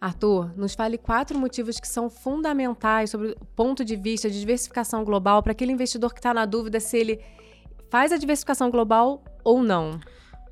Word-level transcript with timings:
Arthur, 0.00 0.52
nos 0.56 0.74
fale 0.74 0.96
quatro 0.96 1.36
motivos 1.36 1.80
que 1.80 1.88
são 1.88 2.08
fundamentais 2.08 3.10
sobre 3.10 3.30
o 3.30 3.44
ponto 3.56 3.84
de 3.84 3.96
vista 3.96 4.30
de 4.30 4.38
diversificação 4.38 5.04
global 5.04 5.42
para 5.42 5.52
aquele 5.52 5.72
investidor 5.72 6.12
que 6.12 6.20
está 6.20 6.32
na 6.32 6.46
dúvida 6.46 6.78
se 6.78 6.96
ele 6.96 7.20
faz 7.90 8.12
a 8.12 8.16
diversificação 8.16 8.70
global 8.70 9.24
ou 9.42 9.62
não. 9.62 9.98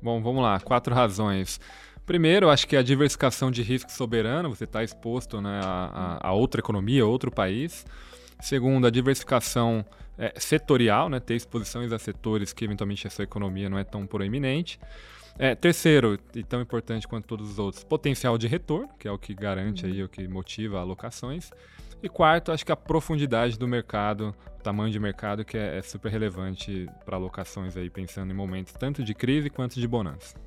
Bom, 0.01 0.21
vamos 0.21 0.43
lá. 0.43 0.59
Quatro 0.59 0.93
razões. 0.93 1.59
Primeiro, 2.05 2.49
acho 2.49 2.67
que 2.67 2.75
a 2.75 2.83
diversificação 2.83 3.49
de 3.49 3.61
risco 3.61 3.91
soberano, 3.91 4.49
você 4.49 4.63
está 4.63 4.83
exposto 4.83 5.41
né, 5.41 5.59
a, 5.63 6.19
a, 6.21 6.33
outra 6.33 6.59
economia, 6.59 7.05
outro 7.05 7.31
país. 7.31 7.85
Segundo, 8.39 8.87
a 8.87 8.89
diversificação 8.89 9.85
é, 10.17 10.33
setorial, 10.37 11.09
né, 11.09 11.19
ter 11.19 11.35
exposições 11.35 11.91
a 11.91 11.99
setores 11.99 12.53
que 12.53 12.65
eventualmente 12.65 13.07
a 13.07 13.09
sua 13.09 13.23
economia 13.23 13.69
não 13.69 13.77
é 13.77 13.83
tão 13.83 14.05
proeminente. 14.05 14.79
É, 15.39 15.53
terceiro, 15.53 16.19
e 16.33 16.43
tão 16.43 16.61
importante 16.61 17.07
quanto 17.07 17.27
todos 17.27 17.51
os 17.51 17.59
outros, 17.59 17.83
potencial 17.83 18.37
de 18.37 18.47
retorno, 18.47 18.89
que 18.97 19.07
é 19.07 19.11
o 19.11 19.19
que 19.19 19.35
garante 19.35 19.85
aí, 19.85 20.03
o 20.03 20.09
que 20.09 20.27
motiva 20.27 20.79
alocações. 20.79 21.51
E 22.01 22.09
quarto, 22.09 22.51
acho 22.51 22.65
que 22.65 22.71
a 22.71 22.75
profundidade 22.75 23.57
do 23.57 23.67
mercado, 23.67 24.35
o 24.59 24.63
tamanho 24.63 24.91
de 24.91 24.99
mercado, 24.99 25.45
que 25.45 25.57
é, 25.57 25.77
é 25.77 25.81
super 25.81 26.11
relevante 26.11 26.87
para 27.05 27.17
alocações 27.17 27.77
aí, 27.77 27.89
pensando 27.89 28.31
em 28.31 28.35
momentos 28.35 28.73
tanto 28.73 29.03
de 29.03 29.13
crise 29.13 29.49
quanto 29.49 29.79
de 29.79 29.87
bonança. 29.87 30.46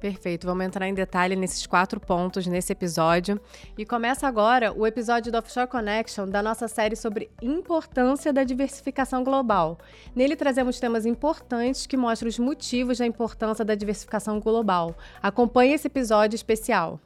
Perfeito, 0.00 0.46
vamos 0.46 0.66
entrar 0.66 0.86
em 0.86 0.92
detalhe 0.92 1.34
nesses 1.34 1.66
quatro 1.66 1.98
pontos 1.98 2.46
nesse 2.46 2.72
episódio. 2.72 3.40
E 3.78 3.86
começa 3.86 4.28
agora 4.28 4.72
o 4.72 4.86
episódio 4.86 5.32
do 5.32 5.38
Offshore 5.38 5.66
Connection 5.66 6.28
da 6.28 6.42
nossa 6.42 6.68
série 6.68 6.94
sobre 6.94 7.30
importância 7.40 8.32
da 8.32 8.44
diversificação 8.44 9.24
global. 9.24 9.78
Nele 10.14 10.36
trazemos 10.36 10.78
temas 10.78 11.06
importantes 11.06 11.86
que 11.86 11.96
mostram 11.96 12.28
os 12.28 12.38
motivos 12.38 12.98
da 12.98 13.06
importância 13.06 13.64
da 13.64 13.74
diversificação 13.74 14.38
global. 14.38 14.94
Acompanhe 15.22 15.72
esse 15.72 15.86
episódio 15.86 16.36
especial. 16.36 17.00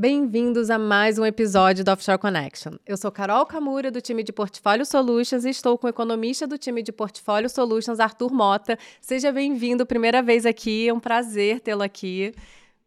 Bem-vindos 0.00 0.70
a 0.70 0.78
mais 0.78 1.18
um 1.18 1.26
episódio 1.26 1.84
do 1.84 1.90
Offshore 1.90 2.16
Connection. 2.16 2.78
Eu 2.86 2.96
sou 2.96 3.12
Carol 3.12 3.44
Camura, 3.44 3.90
do 3.90 4.00
time 4.00 4.22
de 4.22 4.32
Portfólio 4.32 4.86
Solutions, 4.86 5.44
e 5.44 5.50
estou 5.50 5.76
com 5.76 5.86
o 5.86 5.90
economista 5.90 6.46
do 6.46 6.56
time 6.56 6.82
de 6.82 6.90
Portfólio 6.90 7.50
Solutions, 7.50 8.00
Arthur 8.00 8.32
Mota. 8.32 8.78
Seja 8.98 9.30
bem-vindo, 9.30 9.84
primeira 9.84 10.22
vez 10.22 10.46
aqui, 10.46 10.88
é 10.88 10.94
um 10.94 10.98
prazer 10.98 11.60
tê-lo 11.60 11.82
aqui. 11.82 12.32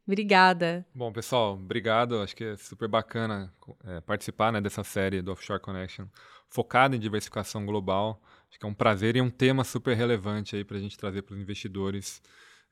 Obrigada. 0.08 0.84
Bom, 0.92 1.14
pessoal, 1.14 1.54
obrigado. 1.54 2.20
Acho 2.20 2.36
que 2.36 2.46
é 2.46 2.58
super 2.58 2.88
bacana 2.88 3.54
é, 3.86 4.02
participar 4.02 4.52
né, 4.52 4.60
dessa 4.60 4.84
série 4.84 5.22
do 5.22 5.34
Offshore 5.34 5.62
Connection, 5.62 6.08
focada 6.50 6.96
em 6.96 7.00
diversificação 7.00 7.64
global. 7.64 8.20
Acho 8.50 8.60
que 8.60 8.66
é 8.66 8.70
um 8.70 8.74
prazer 8.74 9.16
e 9.16 9.22
um 9.22 9.30
tema 9.30 9.64
super 9.64 9.96
relevante 9.96 10.56
aí 10.56 10.64
para 10.64 10.78
a 10.78 10.80
gente 10.80 10.98
trazer 10.98 11.22
para 11.22 11.36
os 11.36 11.40
investidores, 11.40 12.24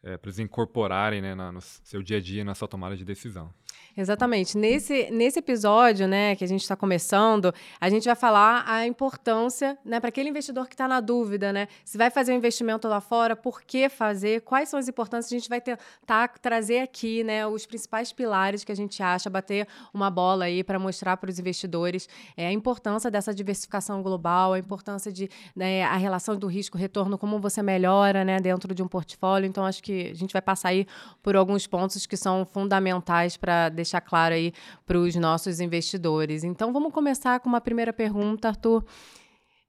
é, 0.04 0.18
para 0.18 0.30
eles 0.30 0.40
incorporarem 0.40 1.22
né, 1.22 1.36
na, 1.36 1.52
no 1.52 1.62
seu 1.62 2.02
dia 2.02 2.18
a 2.18 2.22
dia, 2.22 2.44
na 2.44 2.56
sua 2.56 2.68
tomada 2.68 2.96
de 2.96 3.06
decisão. 3.06 3.54
Exatamente. 3.96 4.58
Nesse, 4.58 5.12
nesse 5.12 5.40
episódio, 5.40 6.08
né, 6.08 6.36
que 6.36 6.44
a 6.44 6.48
gente 6.48 6.62
está 6.62 6.76
começando, 6.76 7.54
a 7.80 7.90
gente 7.90 8.06
vai 8.06 8.16
falar 8.16 8.64
a 8.66 8.88
importância, 8.88 9.78
né, 9.84 10.00
para 10.00 10.10
aquele 10.10 10.30
investidor 10.30 10.68
que 10.68 10.74
está 10.74 10.88
na 10.88 11.02
dúvida, 11.02 11.52
né, 11.52 11.68
se 11.84 11.98
vai 11.98 12.10
fazer 12.10 12.32
um 12.32 12.36
investimento 12.36 12.88
lá 12.88 13.02
fora, 13.02 13.36
por 13.36 13.62
que 13.62 13.90
fazer, 13.90 14.42
quais 14.42 14.70
são 14.70 14.80
as 14.80 14.88
importâncias. 14.88 15.32
A 15.32 15.36
gente 15.36 15.50
vai 15.50 15.60
tentar 15.60 16.30
trazer 16.42 16.80
aqui, 16.80 17.24
né, 17.24 17.46
os 17.46 17.66
principais 17.66 18.14
pilares 18.14 18.64
que 18.64 18.72
a 18.72 18.76
gente 18.76 19.04
acha, 19.04 19.30
bater 19.30 19.68
uma 19.94 20.10
bola 20.10 20.46
aí 20.46 20.64
para 20.64 20.80
mostrar 20.80 21.18
para 21.18 21.30
os 21.30 21.38
investidores 21.38 22.08
é, 22.38 22.48
a 22.48 22.52
importância 22.52 23.12
dessa 23.12 23.34
diversificação 23.34 24.02
global, 24.02 24.54
a 24.54 24.60
importância 24.60 25.12
de 25.12 25.30
né, 25.54 25.84
a 25.84 25.98
relação 25.98 26.38
do 26.38 26.48
risco-retorno, 26.48 27.18
como 27.18 27.40
você 27.40 27.62
melhora, 27.62 28.24
né, 28.24 28.40
dentro 28.40 28.74
de 28.74 28.82
um 28.82 28.88
portfólio. 28.88 29.48
Então, 29.48 29.66
acho 29.66 29.84
que 29.84 29.91
a 30.12 30.14
gente 30.14 30.34
vai 30.34 30.42
passar 30.42 30.70
aí 30.70 30.86
por 31.22 31.36
alguns 31.36 31.68
pontos 31.68 32.06
que 32.06 32.18
são 32.18 32.46
fundamentais 32.46 33.38
para 33.38 33.70
deixar 33.70 34.02
claro 34.02 34.34
aí 34.34 34.54
para 34.86 34.98
os 34.98 35.16
nossos 35.16 35.60
investidores. 35.60 36.44
Então, 36.44 36.72
vamos 36.72 36.94
começar 36.94 37.40
com 37.40 37.50
uma 37.50 37.62
primeira 37.62 37.92
pergunta, 37.94 38.50
Arthur, 38.50 38.84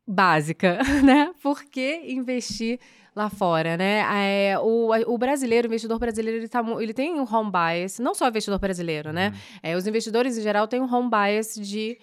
básica, 0.07 0.79
né? 1.05 1.33
Por 1.43 1.65
que 1.65 2.03
investir 2.09 2.79
lá 3.15 3.29
fora, 3.29 3.77
né? 3.77 4.05
É, 4.51 4.59
o, 4.59 4.91
o 5.07 5.19
brasileiro, 5.19 5.67
o 5.67 5.71
investidor 5.71 5.99
brasileiro, 5.99 6.39
ele, 6.39 6.49
tá, 6.49 6.65
ele 6.81 6.95
tem 6.95 7.13
um 7.13 7.25
home 7.31 7.51
bias, 7.51 7.99
não 7.99 8.15
só 8.15 8.27
o 8.27 8.29
investidor 8.29 8.59
brasileiro, 8.59 9.13
né? 9.13 9.29
Uhum. 9.29 9.59
É, 9.63 9.77
os 9.77 9.87
investidores, 9.87 10.39
em 10.39 10.43
geral, 10.43 10.67
têm 10.67 10.81
um 10.81 10.93
home 10.93 11.11
bias 11.11 11.55
de 11.55 11.99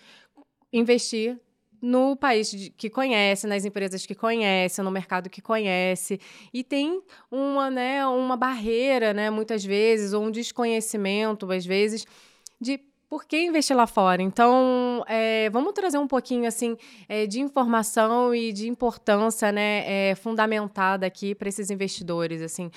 investir 0.71 1.39
no 1.81 2.15
país 2.15 2.71
que 2.77 2.89
conhece, 2.89 3.47
nas 3.47 3.65
empresas 3.65 4.05
que 4.05 4.15
conhece, 4.15 4.81
no 4.81 4.91
mercado 4.91 5.29
que 5.29 5.41
conhece. 5.41 6.19
E 6.53 6.63
tem 6.63 7.01
uma, 7.31 7.69
né, 7.69 8.05
uma 8.05 8.35
barreira, 8.35 9.13
né, 9.13 9.29
muitas 9.29 9.63
vezes, 9.63 10.13
ou 10.13 10.23
um 10.23 10.31
desconhecimento, 10.31 11.49
às 11.51 11.65
vezes, 11.65 12.05
de 12.59 12.79
por 13.09 13.25
que 13.25 13.41
investir 13.41 13.75
lá 13.75 13.87
fora? 13.87 14.21
Então, 14.21 15.03
é, 15.07 15.49
vamos 15.49 15.73
trazer 15.73 15.97
um 15.97 16.07
pouquinho 16.07 16.47
assim 16.47 16.77
é, 17.07 17.25
de 17.25 17.39
informação 17.39 18.35
e 18.35 18.53
de 18.53 18.69
importância, 18.69 19.51
né, 19.51 20.11
é, 20.11 20.15
fundamentada 20.15 21.07
aqui 21.07 21.33
para 21.33 21.49
esses 21.49 21.71
investidores, 21.71 22.41
assim. 22.41 22.69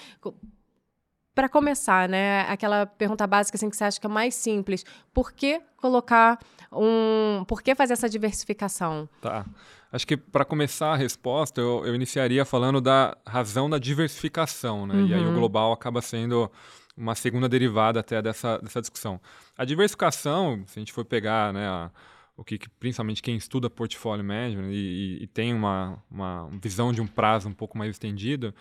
Para 1.34 1.48
começar, 1.48 2.08
né, 2.08 2.42
aquela 2.42 2.84
pergunta 2.84 3.26
básica 3.26 3.56
assim 3.56 3.70
que 3.70 3.76
você 3.76 3.84
acha 3.84 4.00
que 4.00 4.06
é 4.06 4.10
mais 4.10 4.34
simples, 4.34 4.84
por 5.14 5.32
que 5.32 5.60
colocar 5.76 6.38
um. 6.70 7.44
Por 7.46 7.62
que 7.62 7.74
fazer 7.74 7.94
essa 7.94 8.08
diversificação? 8.08 9.08
Tá. 9.20 9.46
Acho 9.90 10.06
que 10.06 10.16
para 10.16 10.44
começar 10.44 10.92
a 10.92 10.96
resposta, 10.96 11.60
eu, 11.60 11.84
eu, 11.84 11.94
iniciaria 11.94 12.44
falando 12.44 12.80
da 12.80 13.16
razão 13.26 13.68
da 13.68 13.78
diversificação, 13.78 14.86
né? 14.86 14.94
Uhum. 14.94 15.06
E 15.06 15.14
aí 15.14 15.20
o 15.20 15.28
uhum. 15.28 15.34
global 15.34 15.72
acaba 15.72 16.00
sendo 16.00 16.50
uma 16.96 17.14
segunda 17.14 17.48
derivada 17.48 18.00
até 18.00 18.22
dessa, 18.22 18.58
dessa 18.58 18.80
discussão. 18.80 19.20
A 19.56 19.64
diversificação, 19.64 20.64
se 20.66 20.78
a 20.78 20.80
gente 20.80 20.92
for 20.92 21.04
pegar 21.04 21.52
né, 21.52 21.66
a, 21.66 21.90
o 22.36 22.44
que, 22.44 22.58
que, 22.58 22.68
principalmente 22.68 23.22
quem 23.22 23.36
estuda 23.36 23.68
portfólio 23.68 24.24
management 24.24 24.70
e, 24.70 25.18
e, 25.20 25.22
e 25.24 25.26
tem 25.26 25.52
uma, 25.52 26.02
uma 26.10 26.48
visão 26.62 26.92
de 26.92 27.00
um 27.00 27.06
prazo 27.06 27.48
um 27.48 27.54
pouco 27.54 27.76
mais 27.76 27.90
estendido, 27.90 28.54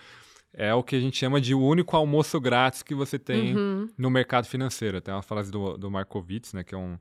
é 0.53 0.73
o 0.73 0.83
que 0.83 0.95
a 0.95 0.99
gente 0.99 1.17
chama 1.17 1.39
de 1.39 1.53
o 1.53 1.61
único 1.61 1.95
almoço 1.95 2.39
grátis 2.39 2.83
que 2.83 2.93
você 2.93 3.17
tem 3.17 3.55
uhum. 3.55 3.89
no 3.97 4.09
mercado 4.09 4.45
financeiro. 4.45 4.99
Tem 4.99 5.13
uma 5.13 5.21
frase 5.21 5.51
do, 5.51 5.77
do 5.77 5.89
Markowitz, 5.89 6.53
né, 6.53 6.63
que 6.63 6.75
é 6.75 6.77
um, 6.77 6.97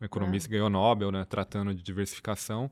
um 0.00 0.04
economista 0.04 0.48
que 0.48 0.54
ganhou 0.54 0.70
Nobel, 0.70 1.10
né, 1.10 1.24
tratando 1.28 1.74
de 1.74 1.82
diversificação. 1.82 2.70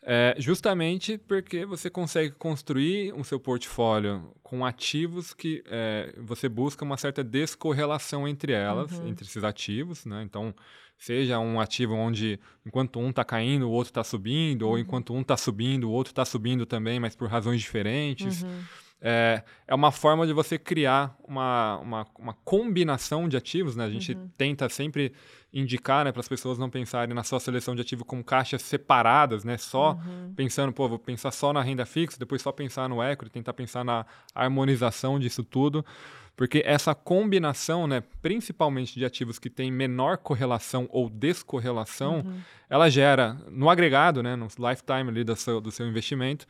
É, 0.00 0.34
justamente 0.38 1.18
porque 1.18 1.66
você 1.66 1.90
consegue 1.90 2.30
construir 2.30 3.12
o 3.14 3.24
seu 3.24 3.38
portfólio 3.38 4.32
com 4.42 4.64
ativos 4.64 5.34
que 5.34 5.62
é, 5.66 6.14
você 6.18 6.48
busca 6.48 6.84
uma 6.84 6.96
certa 6.96 7.22
descorrelação 7.22 8.26
entre 8.26 8.52
elas, 8.52 8.92
uhum. 8.92 9.08
entre 9.08 9.26
esses 9.26 9.42
ativos. 9.42 10.06
Né? 10.06 10.22
Então, 10.22 10.54
seja 10.96 11.38
um 11.38 11.60
ativo 11.60 11.94
onde 11.94 12.40
enquanto 12.64 12.98
um 13.00 13.10
está 13.10 13.24
caindo, 13.24 13.68
o 13.68 13.72
outro 13.72 13.90
está 13.90 14.04
subindo, 14.04 14.62
uhum. 14.62 14.70
ou 14.70 14.78
enquanto 14.78 15.12
um 15.12 15.20
está 15.20 15.36
subindo, 15.36 15.90
o 15.90 15.92
outro 15.92 16.12
está 16.12 16.24
subindo 16.24 16.64
também, 16.64 16.98
mas 16.98 17.14
por 17.14 17.28
razões 17.28 17.60
diferentes. 17.60 18.42
Uhum. 18.42 18.62
É, 19.00 19.42
é 19.66 19.74
uma 19.74 19.92
forma 19.92 20.26
de 20.26 20.32
você 20.32 20.58
criar 20.58 21.16
uma, 21.26 21.78
uma, 21.78 22.06
uma 22.18 22.34
combinação 22.44 23.28
de 23.28 23.36
ativos, 23.36 23.76
né? 23.76 23.84
A 23.84 23.90
gente 23.90 24.12
uhum. 24.12 24.28
tenta 24.36 24.68
sempre 24.68 25.12
indicar 25.52 26.04
né, 26.04 26.10
para 26.12 26.20
as 26.20 26.28
pessoas 26.28 26.58
não 26.58 26.68
pensarem 26.68 27.14
na 27.14 27.22
sua 27.22 27.38
seleção 27.38 27.74
de 27.74 27.82
ativo 27.82 28.04
como 28.04 28.24
caixas 28.24 28.60
separadas, 28.62 29.44
né? 29.44 29.56
Só 29.56 29.92
uhum. 29.92 30.32
pensando, 30.34 30.72
pô, 30.72 30.88
vou 30.88 30.98
pensar 30.98 31.30
só 31.30 31.52
na 31.52 31.62
renda 31.62 31.86
fixa, 31.86 32.18
depois 32.18 32.42
só 32.42 32.50
pensar 32.50 32.88
no 32.88 33.02
equity, 33.02 33.30
tentar 33.30 33.52
pensar 33.52 33.84
na 33.84 34.04
harmonização 34.34 35.18
disso 35.18 35.44
tudo. 35.44 35.84
Porque 36.38 36.62
essa 36.64 36.94
combinação, 36.94 37.88
né, 37.88 38.00
principalmente 38.22 38.96
de 38.96 39.04
ativos 39.04 39.40
que 39.40 39.50
têm 39.50 39.72
menor 39.72 40.18
correlação 40.18 40.88
ou 40.90 41.10
descorrelação, 41.10 42.20
uhum. 42.24 42.40
ela 42.70 42.88
gera, 42.88 43.36
no 43.50 43.68
agregado, 43.68 44.22
né, 44.22 44.36
no 44.36 44.46
lifetime 44.46 45.08
ali 45.08 45.24
do 45.24 45.34
seu, 45.34 45.60
do 45.60 45.72
seu 45.72 45.86
investimento, 45.88 46.46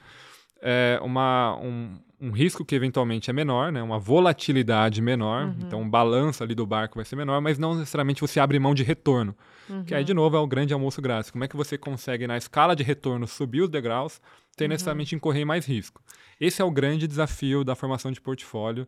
é, 0.61 0.99
uma, 1.03 1.57
um, 1.57 1.99
um 2.21 2.31
risco 2.31 2.65
que 2.65 2.75
eventualmente 2.75 3.31
é 3.31 3.33
menor, 3.33 3.71
né? 3.71 3.83
uma 3.83 3.99
volatilidade 3.99 5.01
menor, 5.01 5.47
uhum. 5.47 5.55
então 5.61 5.83
o 5.83 5.89
balanço 5.89 6.43
ali 6.43 6.55
do 6.55 6.67
barco 6.67 6.97
vai 6.97 7.05
ser 7.05 7.17
menor, 7.17 7.41
mas 7.41 7.59
não 7.59 7.75
necessariamente 7.75 8.21
você 8.21 8.41
abre 8.41 8.59
mão 8.59 8.75
de 8.75 8.83
retorno. 8.83 9.35
Uhum. 9.69 9.85
Que 9.85 9.95
aí, 9.95 10.05
de 10.05 10.15
novo, 10.15 10.37
é 10.37 10.41
o 10.41 10.47
grande 10.47 10.73
almoço 10.73 11.01
grátis. 11.01 11.31
Como 11.31 11.45
é 11.45 11.49
que 11.49 11.57
você 11.57 11.77
consegue, 11.77 12.27
na 12.27 12.37
escala 12.37 12.75
de 12.75 12.83
retorno, 12.83 13.27
subir 13.27 13.63
os 13.63 13.69
degraus 13.69 14.21
sem 14.57 14.67
uhum. 14.67 14.71
necessariamente 14.71 15.15
incorrer 15.15 15.43
em 15.43 15.45
mais 15.45 15.67
risco? 15.67 16.03
Esse 16.41 16.63
é 16.63 16.65
o 16.65 16.71
grande 16.71 17.09
desafio 17.09 17.65
da 17.65 17.75
formação 17.75 18.13
de 18.13 18.21
portfólio, 18.21 18.87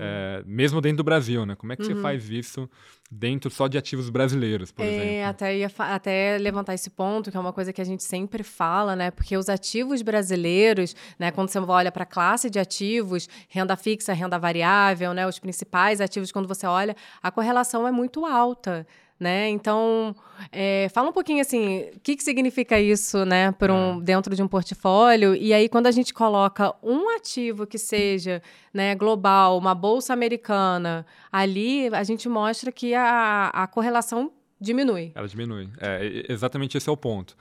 é, 0.00 0.42
mesmo 0.44 0.80
dentro 0.80 0.98
do 0.98 1.04
Brasil, 1.04 1.46
né? 1.46 1.54
Como 1.54 1.72
é 1.72 1.76
que 1.76 1.84
você 1.84 1.92
uhum. 1.92 2.02
faz 2.02 2.28
isso 2.28 2.68
dentro 3.08 3.50
só 3.50 3.68
de 3.68 3.78
ativos 3.78 4.10
brasileiros, 4.10 4.72
por 4.72 4.84
é, 4.84 4.88
exemplo? 4.88 5.28
Até, 5.28 5.58
ia 5.58 5.70
até 5.78 6.38
levantar 6.38 6.74
esse 6.74 6.90
ponto, 6.90 7.30
que 7.30 7.36
é 7.36 7.40
uma 7.40 7.52
coisa 7.52 7.72
que 7.72 7.80
a 7.80 7.84
gente 7.84 8.02
sempre 8.02 8.42
fala, 8.42 8.96
né? 8.96 9.12
Porque 9.12 9.36
os 9.36 9.48
ativos 9.48 10.02
brasileiros, 10.02 10.96
né? 11.18 11.30
Quando 11.30 11.50
você 11.50 11.60
olha 11.60 11.92
para 11.92 12.02
a 12.02 12.06
classe 12.06 12.50
de 12.50 12.58
ativos, 12.58 13.28
renda 13.48 13.76
fixa, 13.76 14.12
renda 14.12 14.36
variável, 14.36 15.14
né? 15.14 15.24
Os 15.24 15.38
principais 15.38 16.00
ativos, 16.00 16.32
quando 16.32 16.48
você 16.48 16.66
olha, 16.66 16.96
a 17.22 17.30
correlação 17.30 17.86
é 17.86 17.92
muito 17.92 18.26
alta 18.26 18.84
né? 19.18 19.48
Então, 19.48 20.14
é, 20.52 20.88
fala 20.90 21.08
um 21.08 21.12
pouquinho 21.12 21.40
assim, 21.40 21.90
o 21.94 22.00
que, 22.00 22.16
que 22.16 22.22
significa 22.22 22.78
isso, 22.80 23.24
né, 23.24 23.50
por 23.52 23.70
um, 23.70 23.98
é. 23.98 24.02
dentro 24.02 24.34
de 24.34 24.42
um 24.42 24.48
portfólio? 24.48 25.34
E 25.34 25.52
aí, 25.52 25.68
quando 25.68 25.86
a 25.86 25.90
gente 25.90 26.14
coloca 26.14 26.74
um 26.82 27.14
ativo 27.16 27.66
que 27.66 27.78
seja 27.78 28.40
né, 28.72 28.94
global, 28.94 29.58
uma 29.58 29.74
bolsa 29.74 30.12
americana, 30.12 31.04
ali 31.32 31.88
a 31.88 32.04
gente 32.04 32.28
mostra 32.28 32.70
que 32.70 32.94
a, 32.94 33.48
a 33.48 33.66
correlação 33.66 34.32
diminui. 34.60 35.12
Ela 35.14 35.26
diminui. 35.26 35.68
É, 35.80 36.26
exatamente 36.28 36.76
esse 36.76 36.88
é 36.88 36.92
o 36.92 36.96
ponto. 36.96 37.36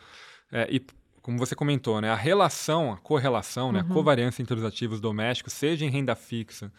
É, 0.51 0.67
e 0.71 0.81
como 1.21 1.37
você 1.37 1.55
comentou, 1.55 1.99
né, 2.01 2.09
a 2.09 2.15
relação, 2.15 2.91
a 2.91 2.97
correlação, 2.97 3.71
né, 3.71 3.81
a 3.81 3.83
uhum. 3.83 3.89
covariância 3.89 4.41
entre 4.41 4.55
os 4.55 4.63
ativos 4.63 5.01
domésticos, 5.01 5.53
seja 5.53 5.85
em 5.85 5.89
renda 5.89 6.15
fixa 6.15 6.71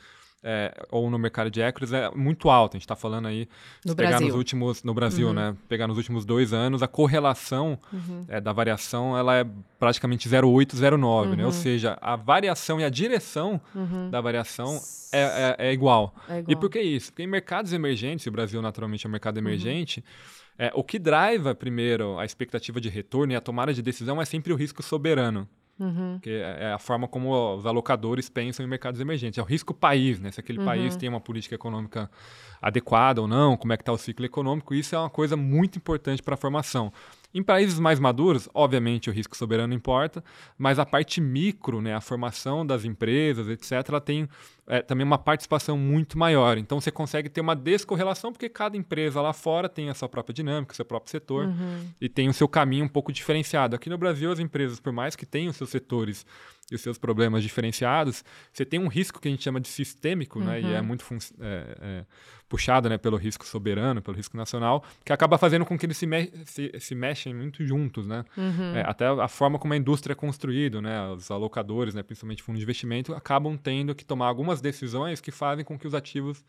é, 0.42 0.86
ou 0.90 1.10
no 1.10 1.18
mercado 1.18 1.50
de 1.50 1.60
equities 1.60 1.92
é 1.92 2.10
muito 2.10 2.48
alta. 2.48 2.76
A 2.76 2.78
gente 2.78 2.84
está 2.84 2.94
falando 2.94 3.26
aí 3.26 3.48
no 3.84 3.94
pegar 3.94 4.10
Brasil. 4.10 4.26
nos 4.28 4.36
últimos 4.36 4.82
no 4.82 4.94
Brasil, 4.94 5.28
uhum. 5.28 5.34
né? 5.34 5.56
Pegar 5.68 5.86
nos 5.86 5.96
últimos 5.96 6.24
dois 6.24 6.52
anos, 6.52 6.82
a 6.82 6.88
correlação 6.88 7.78
uhum. 7.92 8.24
é, 8.28 8.40
da 8.40 8.52
variação 8.52 9.16
ela 9.16 9.36
é 9.36 9.46
praticamente 9.78 10.28
0,8, 10.28 10.74
0,9, 10.74 11.00
uhum. 11.00 11.36
né? 11.36 11.44
Ou 11.44 11.46
uhum. 11.46 11.52
seja, 11.52 11.98
a 12.00 12.14
variação 12.14 12.80
e 12.80 12.84
a 12.84 12.88
direção 12.88 13.60
uhum. 13.74 14.10
da 14.10 14.20
variação 14.20 14.80
é, 15.12 15.56
é, 15.58 15.68
é, 15.68 15.72
igual. 15.72 16.14
é, 16.28 16.38
igual. 16.38 16.44
E 16.48 16.56
por 16.56 16.70
que 16.70 16.80
isso? 16.80 17.12
Porque 17.12 17.22
em 17.22 17.26
mercados 17.26 17.72
emergentes, 17.72 18.26
o 18.26 18.30
Brasil 18.30 18.62
naturalmente 18.62 19.06
é 19.06 19.08
um 19.08 19.12
mercado 19.12 19.38
uhum. 19.38 19.42
emergente. 19.42 20.04
É, 20.56 20.72
o 20.74 20.82
que 20.82 20.98
driva 20.98 21.54
primeiro 21.54 22.18
a 22.18 22.24
expectativa 22.24 22.80
de 22.80 22.88
retorno 22.88 23.32
e 23.32 23.36
a 23.36 23.40
tomada 23.40 23.72
de 23.72 23.80
decisão 23.80 24.20
é 24.20 24.24
sempre 24.24 24.52
o 24.52 24.56
risco 24.56 24.82
soberano. 24.82 25.48
Uhum. 25.78 26.18
Que 26.20 26.30
é, 26.30 26.64
é 26.64 26.72
a 26.72 26.78
forma 26.78 27.06
como 27.06 27.56
os 27.56 27.64
alocadores 27.64 28.28
pensam 28.28 28.64
em 28.64 28.68
mercados 28.68 29.00
emergentes. 29.00 29.38
É 29.38 29.42
o 29.42 29.44
risco 29.44 29.72
país, 29.72 30.18
né? 30.18 30.30
Se 30.30 30.40
aquele 30.40 30.58
uhum. 30.58 30.64
país 30.64 30.96
tem 30.96 31.08
uma 31.08 31.20
política 31.20 31.54
econômica 31.54 32.10
adequada 32.60 33.20
ou 33.20 33.28
não, 33.28 33.56
como 33.56 33.72
é 33.72 33.76
que 33.76 33.82
está 33.82 33.92
o 33.92 33.98
ciclo 33.98 34.26
econômico, 34.26 34.74
isso 34.74 34.94
é 34.94 34.98
uma 34.98 35.10
coisa 35.10 35.36
muito 35.36 35.76
importante 35.76 36.22
para 36.22 36.34
a 36.34 36.36
formação. 36.36 36.92
Em 37.32 37.42
países 37.42 37.78
mais 37.78 38.00
maduros, 38.00 38.48
obviamente 38.54 39.10
o 39.10 39.12
risco 39.12 39.36
soberano 39.36 39.74
importa, 39.74 40.24
mas 40.56 40.78
a 40.78 40.86
parte 40.86 41.20
micro, 41.20 41.80
né, 41.80 41.94
a 41.94 42.00
formação 42.00 42.66
das 42.66 42.84
empresas, 42.84 43.48
etc., 43.48 43.88
ela 43.88 44.00
tem 44.00 44.28
é, 44.68 44.82
também 44.82 45.04
uma 45.04 45.18
participação 45.18 45.78
muito 45.78 46.18
maior. 46.18 46.58
Então 46.58 46.80
você 46.80 46.90
consegue 46.90 47.28
ter 47.28 47.40
uma 47.40 47.56
descorrelação, 47.56 48.32
porque 48.32 48.48
cada 48.48 48.76
empresa 48.76 49.20
lá 49.20 49.32
fora 49.32 49.68
tem 49.68 49.88
a 49.88 49.94
sua 49.94 50.08
própria 50.08 50.34
dinâmica, 50.34 50.72
o 50.72 50.76
seu 50.76 50.84
próprio 50.84 51.10
setor, 51.10 51.46
uhum. 51.46 51.86
e 52.00 52.08
tem 52.08 52.28
o 52.28 52.34
seu 52.34 52.46
caminho 52.46 52.84
um 52.84 52.88
pouco 52.88 53.10
diferenciado. 53.10 53.74
Aqui 53.74 53.88
no 53.88 53.96
Brasil, 53.96 54.30
as 54.30 54.38
empresas, 54.38 54.78
por 54.78 54.92
mais 54.92 55.16
que 55.16 55.24
tenham 55.24 55.52
seus 55.52 55.70
setores 55.70 56.26
e 56.70 56.74
os 56.74 56.82
seus 56.82 56.98
problemas 56.98 57.42
diferenciados, 57.42 58.22
você 58.52 58.64
tem 58.64 58.78
um 58.78 58.88
risco 58.88 59.20
que 59.20 59.28
a 59.28 59.30
gente 59.30 59.42
chama 59.42 59.58
de 59.58 59.68
sistêmico, 59.68 60.38
uhum. 60.38 60.44
né, 60.44 60.60
e 60.60 60.72
é 60.72 60.80
uhum. 60.80 60.86
muito 60.86 61.04
é, 61.40 61.78
é, 61.80 62.04
puxado 62.48 62.88
né, 62.88 62.98
pelo 62.98 63.16
risco 63.16 63.46
soberano, 63.46 64.02
pelo 64.02 64.16
risco 64.16 64.36
nacional, 64.36 64.84
que 65.04 65.12
acaba 65.12 65.38
fazendo 65.38 65.64
com 65.64 65.78
que 65.78 65.86
eles 65.86 65.96
se, 65.96 66.06
me 66.06 66.30
se, 66.44 66.72
se 66.78 66.94
mexem 66.94 67.34
muito 67.34 67.64
juntos, 67.64 68.06
né? 68.06 68.24
Uhum. 68.36 68.74
É, 68.74 68.82
até 68.86 69.06
a 69.06 69.28
forma 69.28 69.58
como 69.58 69.74
a 69.74 69.76
indústria 69.76 70.12
é 70.12 70.14
construída, 70.14 70.80
né? 70.80 71.08
Os 71.10 71.30
alocadores, 71.30 71.94
né, 71.94 72.02
principalmente 72.02 72.42
fundos 72.42 72.58
de 72.58 72.64
investimento, 72.64 73.14
acabam 73.14 73.56
tendo 73.56 73.94
que 73.94 74.04
tomar 74.04 74.26
algumas 74.26 74.57
decisões 74.60 75.20
que 75.20 75.30
fazem 75.30 75.64
com 75.64 75.78
que 75.78 75.86
os 75.86 75.94
ativos 75.94 76.44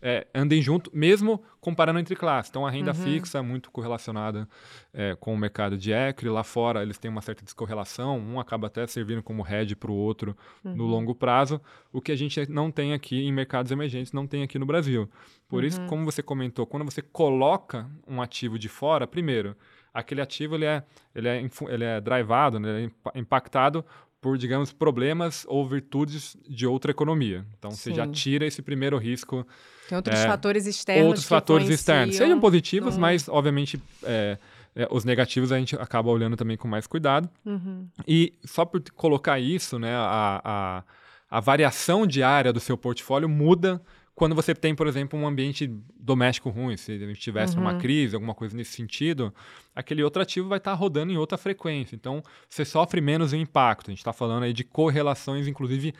é, 0.00 0.26
andem 0.34 0.60
junto, 0.60 0.90
mesmo 0.94 1.42
comparando 1.60 1.98
entre 1.98 2.14
classes. 2.14 2.50
Então, 2.50 2.66
a 2.66 2.70
renda 2.70 2.92
uhum. 2.92 3.02
fixa 3.02 3.38
é 3.38 3.42
muito 3.42 3.70
correlacionada 3.70 4.48
é, 4.92 5.16
com 5.16 5.32
o 5.32 5.38
mercado 5.38 5.76
de 5.76 5.92
equity. 5.92 6.28
Lá 6.28 6.44
fora, 6.44 6.82
eles 6.82 6.98
têm 6.98 7.10
uma 7.10 7.22
certa 7.22 7.44
descorrelação. 7.44 8.18
Um 8.18 8.38
acaba 8.38 8.66
até 8.66 8.86
servindo 8.86 9.22
como 9.22 9.46
hedge 9.46 9.74
para 9.74 9.90
o 9.90 9.94
outro 9.94 10.36
uhum. 10.64 10.74
no 10.74 10.84
longo 10.84 11.14
prazo, 11.14 11.60
o 11.92 12.00
que 12.00 12.12
a 12.12 12.16
gente 12.16 12.50
não 12.50 12.70
tem 12.70 12.92
aqui 12.92 13.26
em 13.26 13.32
mercados 13.32 13.72
emergentes, 13.72 14.12
não 14.12 14.26
tem 14.26 14.42
aqui 14.42 14.58
no 14.58 14.66
Brasil. 14.66 15.08
Por 15.48 15.62
uhum. 15.62 15.68
isso, 15.68 15.80
como 15.86 16.04
você 16.04 16.22
comentou, 16.22 16.66
quando 16.66 16.84
você 16.84 17.00
coloca 17.00 17.88
um 18.06 18.20
ativo 18.20 18.58
de 18.58 18.68
fora, 18.68 19.06
primeiro, 19.06 19.56
aquele 19.94 20.20
ativo 20.20 20.56
ele 20.56 20.66
é, 20.66 20.82
ele 21.14 21.28
é, 21.28 21.50
ele 21.68 21.84
é 21.84 22.00
drivado, 22.00 22.60
né, 22.60 22.68
ele 22.68 22.92
é 23.14 23.18
impactado 23.18 23.84
por, 24.20 24.36
digamos, 24.38 24.72
problemas 24.72 25.44
ou 25.48 25.66
virtudes 25.66 26.36
de 26.48 26.66
outra 26.66 26.90
economia. 26.90 27.46
Então, 27.58 27.70
Sim. 27.70 27.76
você 27.76 27.94
já 27.94 28.06
tira 28.06 28.46
esse 28.46 28.62
primeiro 28.62 28.98
risco. 28.98 29.46
Tem 29.88 29.96
outros 29.96 30.18
é, 30.18 30.26
fatores 30.26 30.66
externos. 30.66 31.06
Outros 31.06 31.26
fatores 31.26 31.68
externos. 31.68 32.16
Sejam 32.16 32.40
positivos, 32.40 32.96
mas, 32.96 33.28
obviamente, 33.28 33.80
é, 34.02 34.38
é, 34.74 34.88
os 34.90 35.04
negativos 35.04 35.52
a 35.52 35.58
gente 35.58 35.76
acaba 35.76 36.10
olhando 36.10 36.36
também 36.36 36.56
com 36.56 36.68
mais 36.68 36.86
cuidado. 36.86 37.28
Uhum. 37.44 37.88
E 38.06 38.34
só 38.44 38.64
por 38.64 38.82
colocar 38.92 39.38
isso, 39.38 39.78
né, 39.78 39.94
a, 39.94 40.40
a, 40.44 40.84
a 41.30 41.40
variação 41.40 42.06
diária 42.06 42.52
do 42.52 42.60
seu 42.60 42.76
portfólio 42.76 43.28
muda 43.28 43.80
quando 44.16 44.34
você 44.34 44.54
tem, 44.54 44.74
por 44.74 44.86
exemplo, 44.86 45.18
um 45.18 45.26
ambiente 45.26 45.70
doméstico 45.94 46.48
ruim, 46.48 46.74
se 46.74 46.90
a 46.90 46.98
gente 46.98 47.20
tivesse 47.20 47.54
uhum. 47.54 47.60
uma 47.60 47.74
crise, 47.74 48.14
alguma 48.14 48.34
coisa 48.34 48.56
nesse 48.56 48.72
sentido, 48.72 49.32
aquele 49.74 50.02
outro 50.02 50.22
ativo 50.22 50.48
vai 50.48 50.56
estar 50.56 50.70
tá 50.70 50.76
rodando 50.76 51.12
em 51.12 51.18
outra 51.18 51.36
frequência. 51.36 51.94
Então, 51.94 52.22
você 52.48 52.64
sofre 52.64 53.02
menos 53.02 53.32
o 53.32 53.36
impacto. 53.36 53.88
A 53.88 53.92
gente 53.92 53.98
está 53.98 54.14
falando 54.14 54.44
aí 54.44 54.54
de 54.54 54.64
correlações, 54.64 55.46
inclusive, 55.46 55.92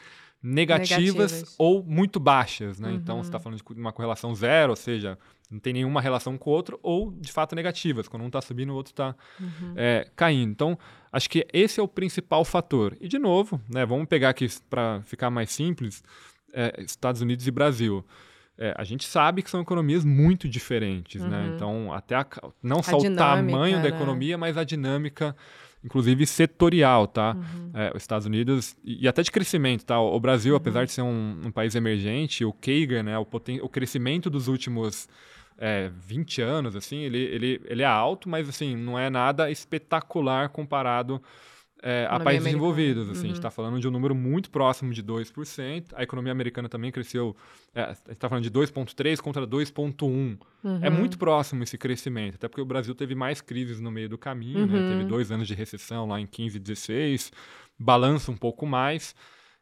negativas, 0.43 1.15
negativas. 1.15 1.55
ou 1.59 1.85
muito 1.85 2.19
baixas. 2.19 2.81
Né? 2.81 2.89
Uhum. 2.89 2.95
Então, 2.95 3.17
você 3.19 3.29
está 3.29 3.37
uhum. 3.37 3.43
falando 3.43 3.63
de 3.63 3.81
uma 3.81 3.93
correlação 3.93 4.35
zero, 4.35 4.71
ou 4.71 4.77
seja, 4.77 5.19
não 5.51 5.59
tem 5.59 5.75
nenhuma 5.75 6.01
relação 6.01 6.39
com 6.39 6.49
o 6.49 6.53
outro, 6.55 6.81
ou, 6.83 7.12
de 7.12 7.31
fato, 7.31 7.55
negativas. 7.55 8.09
Quando 8.09 8.23
um 8.23 8.29
está 8.29 8.41
subindo, 8.41 8.71
o 8.71 8.77
outro 8.77 8.95
está 8.95 9.15
uhum. 9.39 9.75
é, 9.77 10.09
caindo. 10.17 10.53
Então, 10.53 10.79
acho 11.12 11.29
que 11.29 11.47
esse 11.53 11.79
é 11.79 11.83
o 11.83 11.89
principal 11.89 12.47
fator. 12.47 12.97
E, 12.99 13.09
de 13.09 13.19
novo, 13.19 13.61
né, 13.69 13.85
vamos 13.85 14.07
pegar 14.07 14.31
aqui 14.31 14.49
para 14.71 15.03
ficar 15.03 15.29
mais 15.29 15.51
simples, 15.51 16.03
é, 16.56 16.82
Estados 16.82 17.20
Unidos 17.20 17.47
e 17.47 17.50
Brasil. 17.50 18.05
É, 18.58 18.75
a 18.76 18.85
gente 18.85 19.05
sabe 19.05 19.43
que 19.43 19.50
são 19.50 19.61
economias 19.61 20.03
muito 20.03 20.49
diferentes, 20.49 21.20
né? 21.20 21.26
uhum. 21.26 21.49
né? 21.49 21.53
Então, 21.55 21.93
até 21.93 22.14
a, 22.14 22.26
não 22.62 22.82
só 22.82 22.97
o 22.97 23.14
tamanho 23.14 23.76
né? 23.76 23.82
da 23.82 23.88
economia, 23.91 24.38
mas 24.38 24.56
a 24.56 24.64
dinâmica, 24.64 25.37
inclusive 25.85 26.26
setorial, 26.26 27.06
tá? 27.06 27.37
Uhum. 27.37 27.70
É, 27.75 27.93
os 27.94 28.03
Estados 28.03 28.26
Unidos, 28.26 28.75
e, 28.82 29.05
e, 29.05 29.08
até 29.08 29.23
de 29.23 29.31
crescimento, 29.31 29.85
tá? 29.85 30.00
O 30.00 30.19
Brasil, 30.19 30.55
uhum. 30.55 30.56
apesar 30.56 30.87
de 30.87 30.93
ser 30.93 31.03
um, 31.03 31.43
um, 31.44 31.50
país 31.50 31.75
emergente, 31.75 32.47
o 32.47 32.53
CAGR, 32.53 33.02
né? 33.05 33.19
O, 33.19 33.26
poten 33.26 33.61
o 33.61 33.69
crescimento 33.69 34.31
dos 34.31 34.49
últimos 34.49 35.06
é, 35.59 35.91
20 36.06 36.41
anos, 36.41 36.75
assim, 36.75 37.00
ele, 37.00 37.19
ele, 37.19 37.61
ele 37.67 37.82
é 37.82 37.87
alto, 37.87 38.26
mas, 38.26 38.49
assim, 38.49 38.75
não 38.75 38.99
é 38.99 39.11
nada 39.11 39.50
espetacular 39.50 40.49
comparado 40.49 41.20
é, 41.82 42.06
a 42.11 42.19
países 42.19 42.44
desenvolvidos. 42.44 43.11
Assim, 43.11 43.20
uhum. 43.20 43.25
A 43.25 43.28
gente 43.28 43.37
está 43.37 43.49
uhum. 43.49 43.55
falando 43.55 43.81
de 43.81 43.88
um 43.88 43.90
número 43.90 44.14
muito 44.14 44.50
próximo 44.50 44.93
de 44.93 45.02
2%. 45.02 45.93
A 45.94 46.02
economia 46.02 46.32
americana 46.32 46.69
também 46.69 46.90
cresceu, 46.90 47.37
é, 47.75 47.82
a 47.82 47.88
gente 47.88 48.12
está 48.12 48.28
falando 48.28 48.44
de 48.44 48.50
2,3% 48.50 49.20
contra 49.20 49.46
2,1%. 49.46 50.38
Uhum. 50.64 50.78
É 50.82 50.90
muito 50.90 51.19
próximo 51.19 51.62
esse 51.62 51.78
crescimento, 51.78 52.37
até 52.37 52.49
porque 52.49 52.61
o 52.61 52.67
Brasil 52.67 52.94
teve 52.94 53.14
mais 53.14 53.40
crises 53.40 53.81
no 53.81 53.90
meio 53.90 54.09
do 54.09 54.18
caminho, 54.18 54.61
uhum. 54.61 54.66
né? 54.66 54.88
teve 54.88 55.02
uhum. 55.02 55.09
dois 55.09 55.30
anos 55.30 55.47
de 55.47 55.54
recessão 55.54 56.06
lá 56.06 56.21
em 56.21 56.26
15 56.26 56.56
e 56.56 56.61
16, 56.61 57.33
balança 57.78 58.30
um 58.30 58.37
pouco 58.37 58.66
mais. 58.66 59.14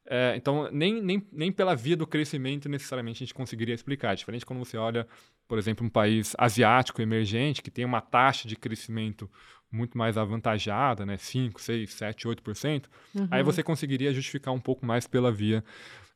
É, 0.07 0.35
então, 0.37 0.71
nem, 0.71 1.01
nem, 1.03 1.27
nem 1.33 1.51
pela 1.51 1.75
via 1.75 1.97
do 1.97 2.07
crescimento 2.07 2.69
necessariamente 2.69 3.19
a 3.19 3.27
gente 3.27 3.35
conseguiria 3.35 3.75
explicar. 3.75 4.13
É 4.13 4.17
diferente 4.17 4.45
quando 4.45 4.59
você 4.59 4.77
olha, 4.77 5.07
por 5.49 5.59
exemplo, 5.59 5.87
um 5.87 5.89
país 5.89 6.35
asiático 6.39 7.01
emergente 7.01 7.63
que 7.63 7.71
tem 7.71 7.85
uma 7.85 8.01
taxa 8.01 8.47
de 8.47 8.57
crescimento 8.57 9.31
muito 9.73 9.99
mais 9.99 10.17
avantajada, 10.17 11.05
né? 11.05 11.17
5, 11.17 11.61
6, 11.61 11.93
7, 11.93 12.29
8%, 12.29 12.85
uhum. 13.15 13.29
aí 13.31 13.43
você 13.43 13.63
conseguiria 13.63 14.13
justificar 14.13 14.55
um 14.55 14.61
pouco 14.61 14.87
mais 14.87 15.07
pela 15.07 15.33
via 15.33 15.65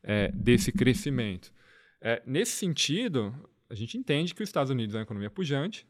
é, 0.03 0.31
desse 0.33 0.71
crescimento. 0.71 1.51
É, 2.01 2.21
nesse 2.25 2.53
sentido, 2.53 3.35
a 3.69 3.75
gente 3.75 3.97
entende 3.97 4.33
que 4.33 4.41
os 4.41 4.49
Estados 4.49 4.71
Unidos 4.71 4.95
é 4.95 4.99
uma 4.99 5.03
economia 5.03 5.29
pujante, 5.29 5.85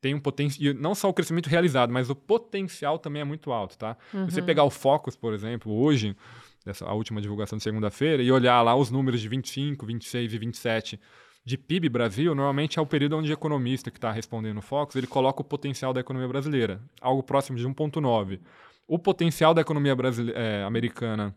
tem 0.00 0.14
um 0.14 0.20
potencial, 0.20 0.74
não 0.74 0.94
só 0.94 1.08
o 1.08 1.14
crescimento 1.14 1.48
realizado, 1.48 1.92
mas 1.92 2.08
o 2.08 2.14
potencial 2.14 2.98
também 2.98 3.22
é 3.22 3.24
muito 3.24 3.52
alto, 3.52 3.76
tá? 3.76 3.96
Uhum. 4.14 4.26
Você 4.28 4.40
pegar 4.40 4.64
o 4.64 4.70
Focus, 4.70 5.14
por 5.14 5.34
exemplo, 5.34 5.72
hoje, 5.72 6.16
dessa, 6.64 6.86
a 6.86 6.92
última 6.92 7.20
divulgação 7.20 7.56
de 7.56 7.64
segunda-feira, 7.64 8.22
e 8.22 8.30
olhar 8.30 8.60
lá 8.62 8.74
os 8.74 8.90
números 8.90 9.20
de 9.20 9.28
25, 9.28 9.86
26 9.86 10.32
e 10.32 10.38
27 10.38 11.00
de 11.44 11.56
PIB 11.56 11.88
Brasil, 11.88 12.34
normalmente 12.34 12.78
é 12.78 12.82
o 12.82 12.86
período 12.86 13.16
onde 13.16 13.30
o 13.30 13.32
economista 13.32 13.90
que 13.90 13.98
está 13.98 14.12
respondendo 14.12 14.58
o 14.58 14.62
Fox, 14.62 14.94
ele 14.94 15.06
coloca 15.06 15.40
o 15.40 15.44
potencial 15.44 15.92
da 15.92 16.00
economia 16.00 16.28
brasileira, 16.28 16.80
algo 17.00 17.22
próximo 17.22 17.56
de 17.56 17.66
1,9. 17.66 18.40
O 18.86 18.98
potencial 18.98 19.54
da 19.54 19.60
economia 19.60 19.96
é, 20.34 20.62
americana 20.64 21.34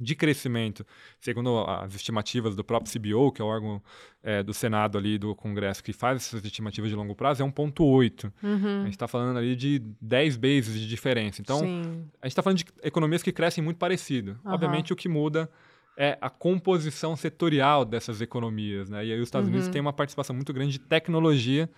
de 0.00 0.14
crescimento, 0.14 0.86
segundo 1.18 1.64
as 1.66 1.94
estimativas 1.94 2.54
do 2.54 2.62
próprio 2.62 2.92
CBO, 2.92 3.32
que 3.32 3.40
é 3.40 3.44
o 3.44 3.48
órgão 3.48 3.82
é, 4.22 4.42
do 4.42 4.52
Senado 4.52 4.98
ali 4.98 5.18
do 5.18 5.34
Congresso 5.34 5.82
que 5.82 5.92
faz 5.92 6.22
essas 6.22 6.44
estimativas 6.44 6.90
de 6.90 6.96
longo 6.96 7.14
prazo, 7.14 7.42
é 7.42 7.46
1,8. 7.46 8.32
Uhum. 8.42 8.80
A 8.80 8.84
gente 8.84 8.92
está 8.92 9.08
falando 9.08 9.36
ali 9.38 9.56
de 9.56 9.78
10 10.00 10.36
bases 10.36 10.78
de 10.78 10.86
diferença. 10.86 11.40
Então, 11.40 11.60
Sim. 11.60 12.08
a 12.20 12.26
gente 12.26 12.32
está 12.32 12.42
falando 12.42 12.58
de 12.58 12.66
economias 12.82 13.22
que 13.22 13.32
crescem 13.32 13.62
muito 13.62 13.78
parecido. 13.78 14.38
Uhum. 14.44 14.52
Obviamente, 14.52 14.92
o 14.92 14.96
que 14.96 15.08
muda 15.08 15.50
é 15.96 16.18
a 16.20 16.28
composição 16.28 17.16
setorial 17.16 17.84
dessas 17.84 18.20
economias, 18.20 18.90
né? 18.90 19.06
E 19.06 19.12
aí 19.12 19.18
os 19.18 19.28
Estados 19.28 19.48
uhum. 19.48 19.54
Unidos 19.54 19.72
têm 19.72 19.80
uma 19.80 19.94
participação 19.94 20.36
muito 20.36 20.52
grande 20.52 20.72
de 20.72 20.78
tecnologia 20.80 21.70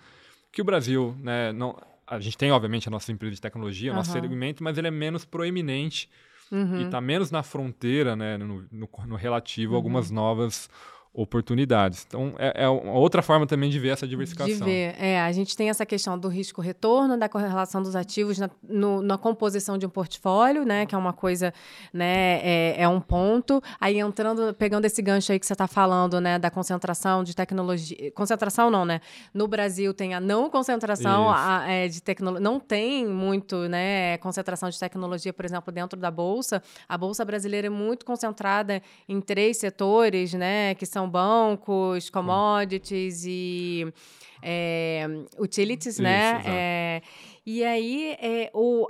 que 0.51 0.61
o 0.61 0.65
Brasil, 0.65 1.15
né, 1.21 1.53
não, 1.53 1.79
a 2.05 2.19
gente 2.19 2.37
tem 2.37 2.51
obviamente 2.51 2.87
a 2.87 2.91
nossa 2.91 3.11
empresa 3.11 3.35
de 3.35 3.41
tecnologia, 3.41 3.91
o 3.91 3.95
nosso 3.95 4.11
segmento, 4.11 4.63
mas 4.63 4.77
ele 4.77 4.87
é 4.87 4.91
menos 4.91 5.25
proeminente 5.25 6.09
uhum. 6.51 6.81
e 6.81 6.83
está 6.83 6.99
menos 7.01 7.31
na 7.31 7.43
fronteira, 7.43 8.15
né, 8.15 8.37
no, 8.37 8.65
no, 8.71 8.89
no 9.07 9.15
relativo 9.15 9.73
a 9.73 9.77
algumas 9.77 10.09
uhum. 10.09 10.15
novas 10.15 10.69
oportunidades. 11.13 12.05
Então, 12.07 12.33
é, 12.37 12.63
é 12.63 12.69
outra 12.69 13.21
forma 13.21 13.47
também 13.47 13.69
de 13.69 13.79
ver 13.79 13.89
essa 13.89 14.07
diversificação. 14.07 14.57
De 14.57 14.63
ver. 14.63 14.95
É, 14.99 15.19
a 15.19 15.31
gente 15.31 15.55
tem 15.57 15.69
essa 15.69 15.85
questão 15.85 16.17
do 16.17 16.27
risco-retorno, 16.27 17.17
da 17.17 17.27
correlação 17.27 17.81
dos 17.81 17.95
ativos 17.95 18.37
na, 18.37 18.49
no, 18.63 19.01
na 19.01 19.17
composição 19.17 19.77
de 19.77 19.85
um 19.85 19.89
portfólio, 19.89 20.63
né? 20.63 20.85
Que 20.85 20.93
é 20.93 20.97
uma 20.97 21.11
coisa, 21.11 21.53
né? 21.91 22.39
É, 22.43 22.83
é 22.83 22.87
um 22.87 23.01
ponto. 23.01 23.61
Aí 23.79 23.99
entrando, 23.99 24.53
pegando 24.53 24.85
esse 24.85 25.01
gancho 25.01 25.31
aí 25.31 25.39
que 25.39 25.45
você 25.45 25.53
está 25.53 25.67
falando, 25.67 26.21
né? 26.21 26.37
Da 26.37 26.51
concentração 26.51 27.23
de 27.23 27.35
tecnologia. 27.35 28.11
Concentração 28.11 28.69
não, 28.69 28.85
né? 28.85 29.01
No 29.33 29.47
Brasil 29.47 29.93
tem 29.93 30.13
a 30.13 30.19
não 30.19 30.49
concentração 30.49 31.29
a, 31.31 31.65
é, 31.67 31.87
de 31.87 32.01
tecnologia. 32.01 32.43
Não 32.43 32.59
tem 32.59 33.07
muito, 33.07 33.67
né? 33.67 34.17
Concentração 34.19 34.69
de 34.69 34.79
tecnologia, 34.79 35.33
por 35.33 35.43
exemplo, 35.43 35.73
dentro 35.73 35.99
da 35.99 36.11
Bolsa. 36.11 36.61
A 36.87 36.97
Bolsa 36.97 37.25
brasileira 37.25 37.67
é 37.67 37.69
muito 37.69 38.05
concentrada 38.05 38.81
em 39.07 39.19
três 39.19 39.57
setores, 39.57 40.33
né? 40.33 40.75
Que 40.75 40.85
são 40.85 40.98
bancos, 41.07 42.09
commodities 42.09 43.23
e 43.27 43.93
é, 44.41 45.05
utilities, 45.37 45.93
Isso, 45.95 46.01
né? 46.01 46.41
É, 46.45 47.01
e 47.45 47.63
aí, 47.63 48.17
é, 48.19 48.49
o, 48.53 48.87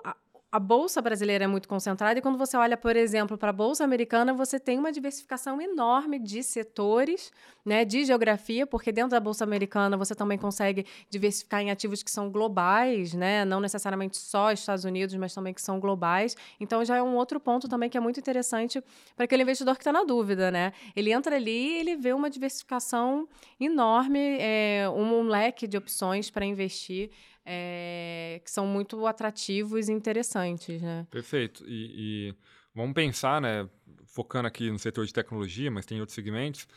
a 0.51 0.59
bolsa 0.59 0.99
brasileira 0.99 1.43
é 1.43 1.47
muito 1.47 1.67
concentrada 1.67 2.17
e 2.17 2.21
quando 2.21 2.37
você 2.37 2.57
olha, 2.57 2.75
por 2.75 2.95
exemplo, 2.95 3.37
para 3.37 3.51
a 3.51 3.53
bolsa 3.53 3.83
americana, 3.83 4.33
você 4.33 4.59
tem 4.59 4.79
uma 4.79 4.91
diversificação 4.91 5.61
enorme 5.61 6.17
de 6.17 6.41
setores, 6.41 7.31
né, 7.63 7.85
de 7.85 8.03
geografia, 8.03 8.65
porque 8.65 8.91
dentro 8.91 9.11
da 9.11 9.19
bolsa 9.19 9.43
americana 9.43 9.95
você 9.95 10.15
também 10.15 10.39
consegue 10.39 10.87
diversificar 11.07 11.61
em 11.61 11.69
ativos 11.69 12.01
que 12.01 12.09
são 12.09 12.31
globais, 12.31 13.13
né, 13.13 13.45
não 13.45 13.59
necessariamente 13.59 14.17
só 14.17 14.51
Estados 14.51 14.85
Unidos, 14.85 15.13
mas 15.15 15.35
também 15.35 15.53
que 15.53 15.61
são 15.61 15.79
globais. 15.79 16.35
Então 16.59 16.83
já 16.83 16.97
é 16.97 17.03
um 17.03 17.15
outro 17.15 17.39
ponto 17.39 17.67
também 17.67 17.87
que 17.87 17.97
é 17.97 18.01
muito 18.01 18.19
interessante 18.19 18.83
para 19.15 19.25
aquele 19.25 19.43
investidor 19.43 19.75
que 19.75 19.81
está 19.81 19.93
na 19.93 20.03
dúvida, 20.03 20.49
né? 20.49 20.73
Ele 20.95 21.11
entra 21.11 21.35
ali 21.35 21.77
ele 21.77 21.95
vê 21.95 22.11
uma 22.11 22.29
diversificação 22.29 23.27
enorme, 23.59 24.37
é, 24.39 24.89
um 24.89 25.23
leque 25.23 25.67
de 25.67 25.77
opções 25.77 26.31
para 26.31 26.43
investir 26.43 27.11
é, 27.45 28.41
que 28.43 28.51
são 28.51 28.65
muito 28.65 29.05
atrativos 29.05 29.89
e 29.89 29.91
interessantes, 29.91 30.81
né? 30.81 31.07
Perfeito. 31.09 31.63
E, 31.67 32.29
e, 32.29 32.35
vamos 32.73 32.93
pensar, 32.93 33.41
né, 33.41 33.67
focando 34.05 34.47
aqui 34.47 34.69
no 34.69 34.79
setor 34.79 35.05
de 35.05 35.13
tecnologia, 35.13 35.69
mas 35.71 35.85
tem 35.85 35.99
outros 35.99 36.15
segmentos, 36.15 36.67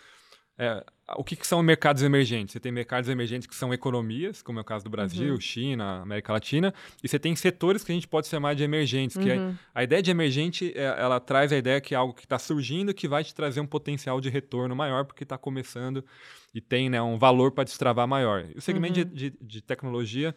é, 0.59 0.85
o 1.17 1.25
que, 1.25 1.35
que, 1.35 1.47
são 1.47 1.63
mercados 1.63 2.03
emergentes? 2.03 2.53
Você 2.53 2.61
tem 2.61 2.71
mercados 2.71 3.09
emergentes 3.09 3.49
que 3.49 3.55
são 3.55 3.73
economias, 3.73 4.43
como 4.43 4.59
é 4.59 4.63
o 4.63 4.65
caso 4.65 4.85
do 4.85 4.91
Brasil, 4.91 5.35
uhum. 5.35 5.41
China, 5.41 6.03
América 6.03 6.33
Latina, 6.33 6.75
e 7.03 7.09
você 7.09 7.19
tem 7.19 7.35
setores 7.35 7.83
que 7.83 7.91
a 7.91 7.95
gente 7.95 8.07
pode 8.07 8.27
chamar 8.29 8.55
de 8.55 8.63
emergentes, 8.63 9.17
uhum. 9.17 9.23
que 9.23 9.31
a, 9.33 9.55
a, 9.75 9.83
ideia 9.83 10.03
de 10.03 10.11
emergente, 10.11 10.73
é, 10.77 10.85
ela 10.85 11.19
traz 11.19 11.53
a 11.53 11.57
ideia 11.57 11.81
que 11.81 11.95
é 11.95 11.97
algo 11.97 12.13
que 12.13 12.25
está 12.25 12.39
surgindo, 12.39 12.93
que 12.93 13.09
vai 13.09 13.25
te 13.25 13.35
trazer 13.35 13.61
um 13.61 13.67
potencial 13.67 14.21
de 14.21 14.29
retorno 14.29 14.77
maior, 14.77 15.05
porque 15.05 15.25
está 15.25 15.39
começando 15.39 16.05
e 16.55 16.61
tem 16.61 16.91
né, 16.91 17.01
um 17.01 17.19
valor 17.19 17.53
para 17.53 17.65
destravar 17.65 18.07
maior. 18.07 18.47
O 18.55 18.61
segmento 18.61 19.01
uhum. 19.01 19.07
de, 19.07 19.31
de, 19.31 19.39
de, 19.41 19.63
tecnologia 19.63 20.35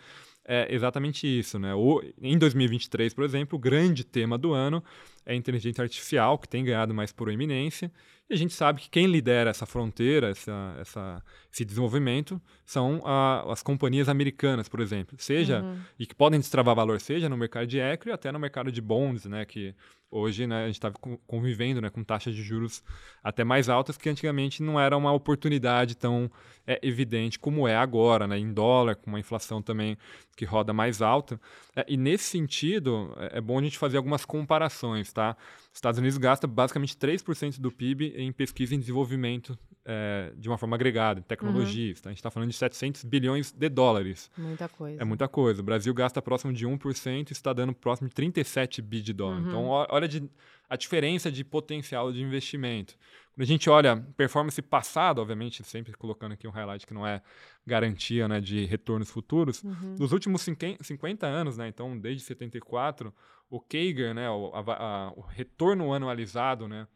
é 0.47 0.73
exatamente 0.73 1.27
isso. 1.27 1.59
Né? 1.59 1.73
O, 1.73 2.01
em 2.21 2.37
2023, 2.37 3.13
por 3.13 3.23
exemplo, 3.23 3.57
o 3.57 3.59
grande 3.59 4.03
tema 4.03 4.37
do 4.37 4.53
ano 4.53 4.83
é 5.25 5.33
a 5.33 5.35
inteligência 5.35 5.81
artificial, 5.81 6.37
que 6.37 6.47
tem 6.47 6.63
ganhado 6.63 6.93
mais 6.93 7.11
por 7.11 7.29
eminência. 7.29 7.91
E 8.29 8.33
a 8.33 8.37
gente 8.37 8.53
sabe 8.53 8.81
que 8.81 8.89
quem 8.89 9.05
lidera 9.05 9.51
essa 9.51 9.65
fronteira, 9.65 10.29
essa, 10.29 10.75
essa, 10.79 11.23
esse 11.51 11.63
desenvolvimento, 11.63 12.41
são 12.65 13.01
a, 13.05 13.51
as 13.51 13.61
companhias 13.61 14.09
americanas, 14.09 14.67
por 14.67 14.79
exemplo. 14.79 15.15
Seja, 15.19 15.61
uhum. 15.61 15.79
e 15.99 16.05
que 16.07 16.15
podem 16.15 16.39
destravar 16.39 16.75
valor, 16.75 16.99
seja 16.99 17.29
no 17.29 17.37
mercado 17.37 17.67
de 17.67 17.79
equity, 17.79 18.11
até 18.11 18.31
no 18.31 18.39
mercado 18.39 18.71
de 18.71 18.81
bonds, 18.81 19.25
né? 19.25 19.45
Que 19.45 19.75
hoje 20.09 20.47
né, 20.47 20.63
a 20.63 20.65
gente 20.67 20.75
está 20.75 20.91
convivendo 21.27 21.81
né, 21.81 21.89
com 21.89 22.03
taxas 22.03 22.35
de 22.35 22.41
juros 22.41 22.83
até 23.23 23.43
mais 23.43 23.69
altas, 23.69 23.97
que 23.97 24.09
antigamente 24.09 24.63
não 24.63 24.79
era 24.79 24.95
uma 24.95 25.11
oportunidade 25.11 25.95
tão 25.95 26.31
é, 26.65 26.79
evidente 26.81 27.37
como 27.37 27.67
é 27.67 27.75
agora, 27.75 28.27
né, 28.27 28.37
em 28.37 28.53
dólar, 28.53 28.95
com 28.95 29.09
uma 29.09 29.19
inflação 29.19 29.61
também 29.61 29.97
que 30.35 30.45
roda 30.45 30.73
mais 30.73 31.01
alta. 31.01 31.39
É, 31.75 31.85
e 31.87 31.97
nesse 31.97 32.25
sentido, 32.25 33.13
é, 33.17 33.37
é, 33.37 33.41
bom 33.41 33.59
a 33.59 33.61
gente 33.61 33.77
fazer 33.77 33.97
algumas 33.97 34.25
comparações. 34.25 35.11
Tá? 35.11 35.35
Os 35.71 35.77
Estados 35.77 35.99
Unidos 35.99 36.17
gasta 36.17 36.47
basicamente 36.47 36.95
3% 36.95 37.59
do 37.59 37.71
PIB 37.71 38.13
em 38.17 38.31
pesquisa 38.31 38.75
e 38.75 38.77
desenvolvimento 38.77 39.57
é, 39.85 40.33
de 40.35 40.49
uma 40.49 40.57
forma 40.57 40.75
agregada, 40.75 41.19
em 41.19 41.23
tecnologias. 41.23 41.99
Uhum. 41.99 42.03
Tá? 42.03 42.09
A 42.09 42.11
gente 42.11 42.19
está 42.19 42.31
falando 42.31 42.49
de 42.49 42.55
700 42.55 43.03
bilhões 43.03 43.51
de 43.51 43.69
dólares. 43.69 44.31
Muita 44.37 44.67
coisa. 44.67 45.01
É 45.01 45.05
muita 45.05 45.27
coisa. 45.27 45.61
O 45.61 45.63
Brasil 45.63 45.93
gasta 45.93 46.21
próximo 46.21 46.51
de 46.51 46.65
1% 46.65 47.29
e 47.29 47.31
está 47.31 47.53
dando 47.53 47.73
próximo 47.73 48.09
de 48.09 48.15
37 48.15 48.81
bi 48.81 49.01
de 49.01 49.13
dólar. 49.13 49.37
Uhum. 49.37 49.47
Então, 49.47 49.85
olha 49.95 50.07
de, 50.07 50.29
a 50.69 50.75
diferença 50.75 51.31
de 51.31 51.43
potencial 51.43 52.11
de 52.11 52.21
investimento. 52.21 52.97
Quando 53.33 53.43
a 53.43 53.45
gente 53.45 53.69
olha 53.69 53.97
performance 54.15 54.61
passada, 54.61 55.21
obviamente, 55.21 55.63
sempre 55.63 55.93
colocando 55.93 56.33
aqui 56.33 56.47
um 56.47 56.51
highlight 56.51 56.85
que 56.87 56.93
não 56.93 57.05
é 57.05 57.21
garantia 57.65 58.27
né, 58.27 58.39
de 58.39 58.65
retornos 58.65 59.09
futuros, 59.09 59.63
uhum. 59.63 59.95
nos 59.99 60.11
últimos 60.11 60.41
50 60.41 61.27
anos, 61.27 61.57
né, 61.57 61.67
então 61.67 61.97
desde 61.97 62.23
74, 62.23 63.13
o 63.49 63.59
CAGR, 63.59 64.13
né, 64.13 64.29
o, 64.29 64.51
a, 64.53 64.59
a, 64.59 65.11
o 65.15 65.21
retorno 65.21 65.93
anualizado 65.93 66.67
né, 66.67 66.87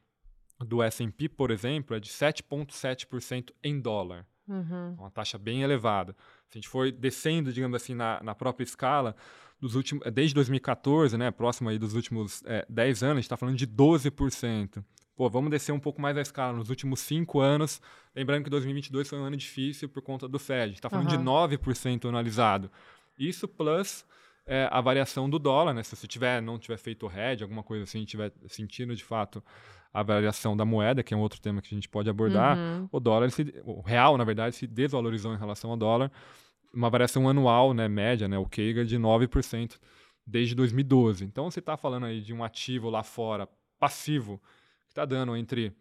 do 0.59 0.81
S&P, 0.81 1.27
por 1.29 1.51
exemplo, 1.51 1.95
é 1.95 1.99
de 1.99 2.09
7,7% 2.09 3.51
em 3.63 3.79
dólar. 3.79 4.25
Uhum. 4.49 4.95
Uma 4.97 5.11
taxa 5.11 5.37
bem 5.37 5.61
elevada. 5.61 6.15
Se 6.49 6.57
a 6.57 6.59
gente 6.59 6.67
for 6.67 6.91
descendo, 6.91 7.53
digamos 7.53 7.75
assim, 7.75 7.93
na, 7.93 8.19
na 8.23 8.33
própria 8.33 8.63
escala, 8.63 9.15
dos 9.61 9.75
últimos, 9.75 10.03
desde 10.11 10.33
2014, 10.33 11.17
né, 11.17 11.29
próximo 11.29 11.69
aí 11.69 11.77
dos 11.77 11.93
últimos 11.93 12.41
é, 12.45 12.65
10 12.67 13.03
anos, 13.03 13.11
a 13.11 13.15
gente 13.15 13.25
está 13.25 13.37
falando 13.37 13.57
de 13.57 13.67
12%. 13.67 14.83
Pô, 15.15 15.29
vamos 15.29 15.51
descer 15.51 15.73
um 15.73 15.79
pouco 15.79 16.01
mais 16.01 16.17
a 16.17 16.21
escala. 16.21 16.57
Nos 16.57 16.69
últimos 16.69 17.01
5 17.01 17.39
anos, 17.39 17.81
lembrando 18.15 18.45
que 18.45 18.49
2022 18.49 19.07
foi 19.07 19.19
um 19.19 19.25
ano 19.25 19.37
difícil 19.37 19.89
por 19.89 20.01
conta 20.01 20.27
do 20.27 20.39
Fed. 20.39 20.63
A 20.63 20.67
gente 20.67 20.75
está 20.77 20.89
falando 20.89 21.11
uhum. 21.11 21.45
de 21.47 21.57
9% 21.57 22.07
anualizado. 22.07 22.71
Isso 23.17 23.47
plus 23.47 24.05
é, 24.49 24.67
a 24.71 24.81
variação 24.81 25.29
do 25.29 25.37
dólar, 25.37 25.75
né? 25.75 25.83
Se 25.83 25.95
você 25.95 26.07
tiver, 26.07 26.41
não 26.41 26.57
tiver 26.57 26.77
feito 26.77 27.05
o 27.05 27.11
hedge, 27.11 27.43
alguma 27.43 27.61
coisa 27.61 27.83
assim, 27.83 28.03
tiver 28.03 28.33
sentindo 28.47 28.95
de 28.95 29.03
fato 29.03 29.43
a 29.93 30.01
variação 30.01 30.57
da 30.57 30.65
moeda, 30.65 31.03
que 31.03 31.13
é 31.13 31.17
um 31.17 31.19
outro 31.19 31.39
tema 31.39 31.61
que 31.61 31.67
a 31.67 31.77
gente 31.77 31.87
pode 31.87 32.09
abordar, 32.09 32.57
uhum. 32.57 32.89
o 32.91 32.99
dólar, 32.99 33.29
se, 33.29 33.53
o 33.63 33.81
real, 33.81 34.17
na 34.17 34.23
verdade, 34.23 34.55
se 34.55 34.65
desvalorizou 34.65 35.35
em 35.35 35.37
relação 35.37 35.69
ao 35.69 35.77
dólar, 35.77 36.11
uma 36.73 36.89
variação 36.89 37.29
anual, 37.29 37.75
né, 37.75 37.87
média, 37.87 38.27
né, 38.27 38.39
o 38.39 38.45
CAGR 38.45 38.85
de 38.85 38.97
9% 38.97 39.79
desde 40.25 40.55
2012. 40.55 41.25
Então, 41.25 41.49
você 41.49 41.59
está 41.59 41.77
falando 41.77 42.07
aí 42.07 42.19
de 42.19 42.33
um 42.33 42.43
ativo 42.43 42.89
lá 42.89 43.03
fora, 43.03 43.47
passivo, 43.79 44.41
que 44.85 44.91
está 44.91 45.05
dando 45.05 45.35
entre 45.37 45.71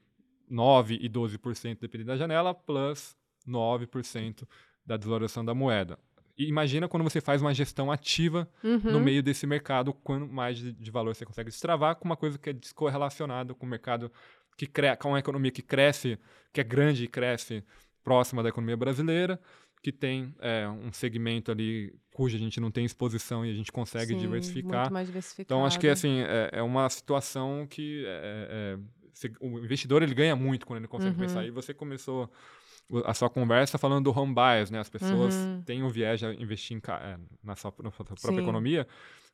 9% 0.51 0.99
e 1.01 1.09
12%, 1.09 1.79
dependendo 1.81 2.09
da 2.09 2.17
janela, 2.17 2.55
plus 2.55 3.17
9% 3.47 4.47
da 4.85 4.99
desvalorização 4.99 5.45
da 5.45 5.55
moeda. 5.55 5.99
E 6.39 6.47
imagina 6.47 6.87
quando 6.87 7.03
você 7.03 7.21
faz 7.21 7.43
uma 7.43 7.53
gestão 7.53 7.91
ativa 7.91 8.49
uhum. 8.63 8.93
no 8.93 9.01
meio 9.01 9.23
desse 9.23 9.45
mercado, 9.45 9.93
quanto 9.93 10.33
mais 10.33 10.57
de, 10.57 10.73
de, 10.73 10.91
valor 10.91 11.15
você 11.15 11.27
consegue 11.27 11.51
destravar 11.51 11.97
com 11.97 12.05
uma 12.05 12.17
coisa 12.17 12.39
que 12.39 12.51
é 12.51 12.53
descorrelacionada 12.53 13.53
com 13.55 13.67
o 13.67 13.69
mercado 13.69 14.11
que 14.57 14.67
cresce, 14.67 14.99
com 14.99 15.09
uma 15.09 15.19
economia 15.19 15.51
que 15.51 15.63
cresce, 15.63 16.17
que 16.53 16.61
é 16.61 16.65
grande 16.65 17.05
e 17.05 17.09
cresce 17.09 17.65
próxima 18.05 18.41
da 18.43 18.51
economia 18.51 18.77
brasileira, 18.77 19.41
que 19.83 19.91
tem 19.91 20.33
é, 20.39 20.69
um 20.69 20.93
segmento 20.93 21.51
ali 21.51 21.93
cuja 22.13 22.37
a 22.37 22.41
gente 22.41 22.61
não 22.61 22.71
tem 22.71 22.85
exposição 22.85 23.45
e 23.45 23.51
a 23.51 23.55
gente 23.55 23.73
consegue 23.73 24.15
Sim, 24.15 24.19
diversificar. 24.19 24.83
Muito 24.83 24.93
mais 24.93 25.07
diversificado. 25.09 25.47
Então 25.47 25.67
acho 25.67 25.79
que 25.79 25.89
assim 25.89 26.21
é, 26.21 26.51
é 26.53 26.63
uma 26.63 26.89
situação 26.89 27.67
que 27.69 28.05
é, 28.07 28.77
é 28.77 28.99
o 29.41 29.59
investidor 29.59 30.03
ele 30.03 30.15
ganha 30.15 30.37
muito 30.37 30.65
quando 30.65 30.79
ele 30.79 30.89
consegue 30.89 31.15
uhum. 31.15 31.27
pensar. 31.27 31.45
E 31.45 31.51
você 31.51 31.75
começou 31.75 32.31
a 33.05 33.13
sua 33.13 33.29
conversa 33.29 33.77
falando 33.77 34.05
do 34.05 34.19
home 34.19 34.35
bias, 34.35 34.71
né? 34.71 34.79
As 34.79 34.89
pessoas 34.89 35.35
uhum. 35.35 35.63
têm 35.63 35.83
o 35.83 35.91
viés 35.91 36.21
de 36.21 36.27
investir 36.43 36.77
em, 36.77 36.81
é, 36.93 37.19
na, 37.43 37.55
sua, 37.55 37.73
na 37.83 37.91
sua 37.91 38.05
própria 38.05 38.33
Sim. 38.33 38.41
economia, 38.41 38.87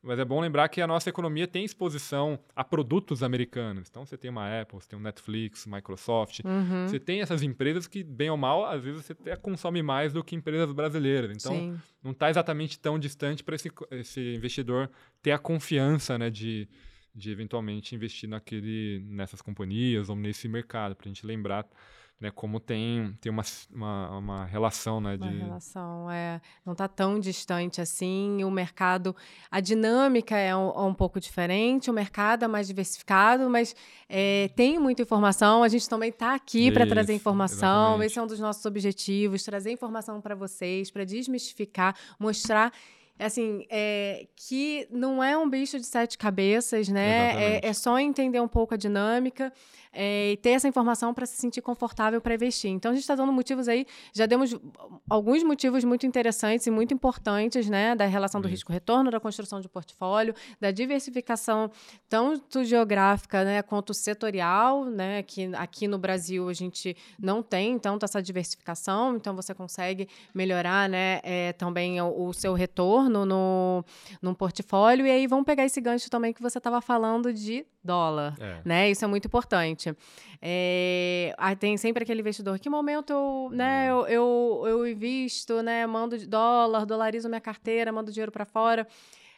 mas 0.03 0.19
é 0.19 0.25
bom 0.25 0.41
lembrar 0.41 0.69
que 0.69 0.83
a 0.83 0.87
nossa 0.87 1.09
economia 1.09 1.47
tem 1.47 1.65
exposição 1.65 2.39
a 2.55 2.63
produtos 2.63 3.23
americanos. 3.23 3.89
Então 3.89 4.05
você 4.05 4.19
tem 4.19 4.31
uma 4.31 4.61
Apple, 4.61 4.79
você 4.79 4.89
tem 4.89 4.99
um 4.99 5.03
Netflix, 5.03 5.67
Microsoft, 5.67 6.41
uhum. 6.45 6.87
você 6.87 6.99
tem 6.99 7.23
essas 7.23 7.43
empresas 7.43 7.87
que, 7.87 8.03
bem 8.03 8.29
ou 8.29 8.37
mal, 8.37 8.67
às 8.67 8.83
vezes 8.83 9.05
você 9.05 9.13
até 9.13 9.37
consome 9.37 9.83
mais 9.83 10.13
do 10.13 10.23
que 10.23 10.37
empresas 10.37 10.71
brasileiras. 10.73 11.31
Então 11.31 11.53
Sim. 11.53 11.81
não 12.03 12.11
está 12.11 12.29
exatamente 12.29 12.79
tão 12.79 12.99
distante 12.99 13.43
para 13.43 13.55
esse, 13.55 13.73
esse 13.93 14.35
investidor 14.35 14.91
ter 15.23 15.31
a 15.31 15.39
confiança 15.39 16.19
né, 16.19 16.29
de, 16.29 16.69
de 17.15 17.31
eventualmente 17.31 17.95
investir 17.95 18.29
naquele, 18.29 19.03
nessas 19.07 19.41
companhias 19.41 20.11
ou 20.11 20.17
nesse 20.17 20.49
mercado, 20.49 20.95
para 20.97 21.07
a 21.07 21.09
gente 21.09 21.25
lembrar 21.25 21.67
né, 22.21 22.31
como 22.31 22.61
tem, 22.61 23.17
tem 23.21 23.31
uma, 23.31 23.43
uma, 23.71 24.19
uma 24.19 24.45
relação, 24.45 25.01
né? 25.01 25.17
De... 25.17 25.25
Uma 25.25 25.45
relação, 25.47 26.11
é. 26.11 26.41
Não 26.65 26.73
está 26.73 26.89
tão 26.89 27.19
distante 27.19 27.81
assim. 27.81 28.43
O 28.45 28.51
mercado, 28.51 29.15
a 29.51 29.61
dinâmica 29.61 30.37
é 30.37 30.55
um, 30.57 30.71
é 30.71 30.83
um 30.83 30.95
pouco 30.95 31.21
diferente, 31.21 31.91
o 31.91 31.93
mercado 31.93 32.45
é 32.45 32.49
mais 32.49 32.67
diversificado, 32.67 33.51
mas 33.51 33.75
é, 34.09 34.49
tem 34.57 34.79
muita 34.79 35.03
informação. 35.03 35.63
A 35.63 35.69
gente 35.69 35.89
também 35.89 36.11
está 36.11 36.35
aqui 36.35 36.71
para 36.71 36.87
trazer 36.87 37.15
informação. 37.15 37.95
Exatamente. 37.95 38.07
Esse 38.07 38.19
é 38.19 38.23
um 38.23 38.27
dos 38.27 38.41
nossos 38.41 38.65
objetivos, 38.65 39.43
trazer 39.43 39.73
informação 39.73 40.21
para 40.21 40.35
vocês, 40.35 40.91
para 40.91 41.05
desmistificar, 41.05 41.95
mostrar 42.19 42.73
assim, 43.19 43.65
é, 43.71 44.27
que 44.35 44.89
não 44.91 45.23
é 45.23 45.37
um 45.37 45.49
bicho 45.49 45.79
de 45.79 45.87
sete 45.87 46.19
cabeças, 46.19 46.89
né? 46.89 47.59
É, 47.59 47.67
é, 47.69 47.73
só 47.73 47.99
entender 47.99 48.41
um 48.41 48.49
pouco 48.49 48.75
a 48.75 48.77
dinâmica 48.77 49.53
é, 49.95 50.33
e 50.33 50.37
ter 50.37 50.51
essa 50.51 50.69
informação 50.69 51.15
para 51.15 51.25
se 51.27 51.37
sentir 51.37 51.63
confortável 51.63 52.21
para 52.21 52.35
investir. 52.35 52.71
Então, 52.71 52.91
a 52.91 52.95
gente 52.95 53.03
está 53.03 53.15
dando 53.15 53.33
motivos 53.33 53.69
aí, 53.69 53.87
já 54.13 54.27
demos 54.27 54.57
alguns 55.09 55.43
motivos 55.43 55.85
muito 55.85 56.07
interessantes 56.07 56.67
e 56.67 56.71
muito 56.71 56.93
importantes, 56.93 57.69
né? 57.69 57.95
Da 57.95 58.07
relação 58.07 58.41
do 58.41 58.49
risco-retorno, 58.49 59.11
da 59.11 59.21
construção 59.21 59.61
de 59.61 59.69
portfólio, 59.69 60.35
da 60.61 60.71
diversificação 60.71 61.71
tanto 62.09 62.65
geográfica 62.65 63.45
né, 63.45 63.63
quanto 63.63 63.95
setorial, 63.95 64.85
né? 64.85 65.23
Que 65.23 65.51
aqui 65.55 65.87
no 65.87 65.99
Brasil 65.99 66.49
a 66.49 66.53
gente 66.53 66.97
não 67.19 67.43
tem 67.43 67.79
tanto 67.79 68.05
essa 68.05 68.23
diversificação, 68.23 69.17
então 69.17 69.35
você 69.35 69.55
consegue 69.55 70.09
melhorar 70.35 70.89
né, 70.89 71.21
é, 71.23 71.53
também 71.53 72.01
o, 72.01 72.29
o 72.29 72.33
seu 72.33 72.55
retorno 72.55 73.25
no, 73.25 73.85
no 74.21 74.35
portfólio. 74.35 75.07
E 75.07 75.11
aí 75.11 75.27
vamos 75.27 75.45
pegar 75.45 75.65
esse 75.65 75.81
gancho 75.81 76.11
também 76.11 76.33
que 76.33 76.43
você 76.43 76.59
estava 76.59 76.81
falando 76.81 77.33
de 77.33 77.65
dólar, 77.85 78.35
é. 78.41 78.61
né? 78.65 78.91
Isso 78.91 79.05
é 79.05 79.09
muito 79.09 79.27
importante. 79.27 79.95
É, 80.41 81.35
tem 81.59 81.77
sempre 81.77 82.03
aquele 82.03 82.21
investidor, 82.21 82.59
que 82.59 82.69
momento 82.69 83.13
eu, 83.13 83.51
né, 83.53 83.89
eu, 83.91 84.07
eu, 84.07 84.65
eu 84.67 84.89
invisto, 84.89 85.63
né, 85.63 85.87
mando 85.87 86.19
dólar, 86.27 86.85
dolarizo 86.85 87.29
minha 87.29 87.41
carteira, 87.41 87.93
mando 87.93 88.11
dinheiro 88.11 88.33
para 88.33 88.45
fora. 88.45 88.87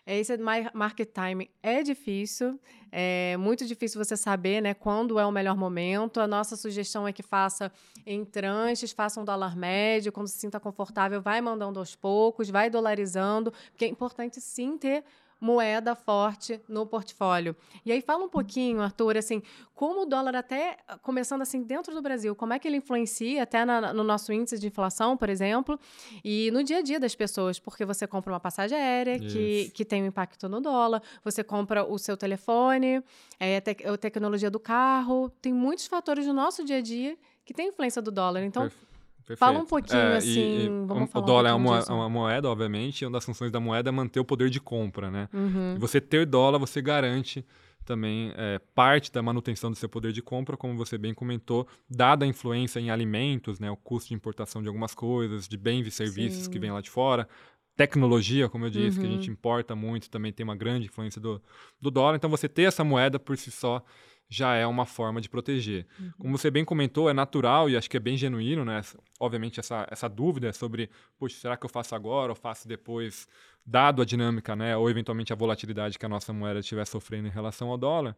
Esse 0.07 0.39
market 0.73 1.09
timing 1.13 1.49
é 1.61 1.83
difícil, 1.83 2.61
é 2.93 3.37
muito 3.39 3.67
difícil 3.67 4.03
você 4.03 4.17
saber 4.17 4.61
né, 4.61 4.73
quando 4.73 5.19
é 5.19 5.27
o 5.27 5.33
melhor 5.33 5.57
momento. 5.57 6.21
A 6.21 6.29
nossa 6.29 6.55
sugestão 6.55 7.09
é 7.09 7.13
que 7.13 7.25
faça 7.25 7.73
em 8.07 8.25
tranches, 8.25 8.93
faça 8.93 9.21
um 9.21 9.25
dólar 9.25 9.57
médio, 9.57 10.13
quando 10.13 10.29
se 10.29 10.39
sinta 10.39 10.61
confortável, 10.61 11.21
vai 11.21 11.41
mandando 11.41 11.81
aos 11.81 11.97
poucos, 11.97 12.49
vai 12.49 12.71
dolarizando, 12.71 13.51
porque 13.73 13.85
é 13.85 13.89
importante 13.89 14.41
sim 14.41 14.79
ter 14.79 15.03
moeda 15.41 15.95
forte 15.95 16.61
no 16.69 16.87
portfólio. 16.87 17.55
E 17.85 17.93
aí 17.93 18.01
fala 18.01 18.25
um 18.25 18.29
pouquinho, 18.29 18.81
Arthur, 18.81 19.17
assim, 19.17 19.43
como 19.75 20.03
o 20.03 20.07
dólar 20.07 20.35
até 20.37 20.79
começando 21.03 21.43
assim 21.43 21.63
dentro 21.63 21.95
do 21.95 22.01
Brasil, 22.01 22.35
como 22.35 22.53
é 22.53 22.59
que 22.59 22.67
ele 22.67 22.79
influencia 22.79 23.43
até 23.43 23.65
na, 23.65 23.93
no 23.93 24.03
nosso 24.03 24.33
índice 24.33 24.59
de 24.59 24.67
inflação, 24.67 25.17
por 25.17 25.29
exemplo, 25.29 25.79
e 26.25 26.51
no 26.53 26.63
dia 26.65 26.79
a 26.79 26.83
dia 26.83 26.99
das 26.99 27.15
pessoas, 27.15 27.59
porque 27.59 27.85
você 27.85 28.07
compra 28.07 28.33
uma 28.33 28.41
passagem 28.41 28.79
aérea 28.79 29.19
que, 29.19 29.71
que 29.75 29.85
tem 29.85 30.03
um 30.03 30.07
impacto 30.07 30.49
no 30.49 30.61
dólar, 30.61 31.03
você 31.23 31.45
compra 31.45 31.85
o 31.85 31.99
seu 31.99 32.17
telefone, 32.17 33.03
é, 33.39 33.61
te, 33.61 33.77
a 33.87 33.97
tecnologia 33.97 34.51
do 34.51 34.59
carro, 34.59 35.31
tem 35.43 35.53
muitos 35.53 35.87
fatores 35.87 36.27
no 36.27 36.33
nosso 36.33 36.65
dia 36.65 36.79
a 36.79 36.81
dia 36.81 37.19
que 37.45 37.55
tem 37.55 37.69
influência 37.69 38.03
do 38.03 38.11
dólar. 38.11 38.43
Então, 38.43 38.63
Perfeito. 38.63 38.96
Perfeito. 39.27 39.39
Fala 39.41 39.59
um 39.59 39.67
pouquinho, 39.67 39.99
é, 39.99 40.17
assim, 40.19 40.41
e, 40.41 40.65
e 40.67 40.69
vamos 40.87 41.11
falar 41.11 41.25
O 41.25 41.27
dólar 41.27 41.51
um 41.51 41.53
é 41.53 41.55
uma, 41.57 41.85
uma, 41.93 42.09
moeda, 42.09 42.49
obviamente, 42.49 43.03
e 43.03 43.07
uma 43.07 43.13
das 43.13 43.25
funções 43.25 43.51
da 43.51 43.59
moeda 43.59 43.89
é 43.89 43.93
manter 43.93 44.21
o 44.21 44.25
poder 44.25 44.49
de 44.49 44.61
compra, 44.61 45.11
né? 45.11 45.29
Uhum. 45.35 45.75
E 45.75 45.79
você 45.81 46.01
ter 46.01 46.25
dólar, 46.25 46.59
você 46.61 46.81
garante 46.81 47.45
também 47.85 48.33
é, 48.37 48.61
parte 48.75 49.11
da 49.13 49.21
manutenção 49.23 49.71
do 49.71 49.77
seu 49.77 49.89
poder 49.89 50.13
de 50.13 50.23
compra, 50.23 50.57
como 50.57 50.77
você 50.77 50.97
bem 50.97 51.13
comentou, 51.13 51.67
dada 51.91 52.25
a 52.25 52.29
influência 52.29 52.79
em 52.79 52.91
alimentos, 52.91 53.59
né, 53.59 53.71
o 53.71 53.77
custo 53.77 54.09
de 54.09 54.15
importação 54.15 54.61
de 54.61 54.69
algumas 54.69 54.93
coisas, 54.93 55.49
de 55.49 55.57
bens 55.57 55.87
e 55.87 55.91
serviços 55.91 56.45
Sim. 56.45 56.51
que 56.51 56.59
vêm 56.59 56.73
lá 56.73 56.81
de 56.81 56.91
fora, 56.91 57.29
tecnologia, 57.77 58.49
como 58.49 58.65
eu 58.65 58.71
disse, 58.71 58.99
uhum. 58.99 59.05
que 59.05 59.11
a 59.11 59.13
gente 59.13 59.29
uhum. 59.29 59.35
importa 59.35 59.77
muito, 59.77 60.11
também 60.11 60.33
tem 60.33 60.43
uma 60.45 60.57
grande 60.57 60.87
influência 60.87 61.21
do, 61.21 61.41
do 61.81 61.91
dólar. 61.91 62.17
Então, 62.17 62.31
você 62.31 62.49
ter 62.49 62.63
essa 62.63 62.83
moeda 62.83 63.19
por 63.19 63.37
si 63.37 63.51
só 63.51 63.83
já 64.29 64.55
é 64.55 64.67
uma 64.67 64.85
forma 64.85 65.21
de 65.21 65.29
proteger. 65.29 65.87
Uhum. 65.99 66.13
Como 66.19 66.39
você 66.39 66.51
bem 66.51 66.65
comentou, 66.65 67.09
é 67.09 67.13
natural 67.13 67.71
e 67.71 67.77
acho 67.77 67.89
que 67.89 67.97
é 67.97 68.01
bem 68.01 68.17
genuíno, 68.17 68.65
né? 68.65 68.81
Obviamente, 69.21 69.61
essa, 69.61 69.87
essa 69.91 70.09
dúvida 70.09 70.53
sobre, 70.53 70.91
poxa, 71.19 71.37
será 71.39 71.57
que 71.57 71.65
eu 71.65 71.71
faço 71.71 71.95
agora 71.95 72.33
ou 72.33 72.37
faço 72.37 72.67
depois, 72.67 73.29
dado 73.65 74.03
a 74.03 74.05
dinâmica, 74.05 74.57
né? 74.57 74.77
Ou 74.77 74.91
eventualmente 74.91 75.33
a 75.33 75.37
volatilidade 75.37 75.99
que 75.99 76.07
a 76.07 76.09
nossa 76.09 76.33
moeda 76.33 76.61
estiver 76.61 76.85
sofrendo 76.87 77.29
em 77.29 77.31
relação 77.31 77.69
ao 77.69 77.79
dólar. 77.79 78.17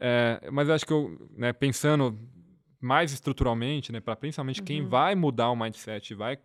É, 0.00 0.48
mas 0.50 0.70
acho 0.70 0.86
que 0.86 0.92
eu, 0.92 1.28
né, 1.36 1.52
pensando 1.52 2.18
mais 2.80 3.12
estruturalmente, 3.12 3.92
né, 3.92 4.00
para 4.00 4.16
principalmente 4.16 4.60
uhum. 4.60 4.66
quem 4.66 4.86
vai 4.86 5.14
mudar 5.14 5.50
o 5.50 5.56
mindset 5.56 6.12
e 6.12 6.16
vai 6.16 6.38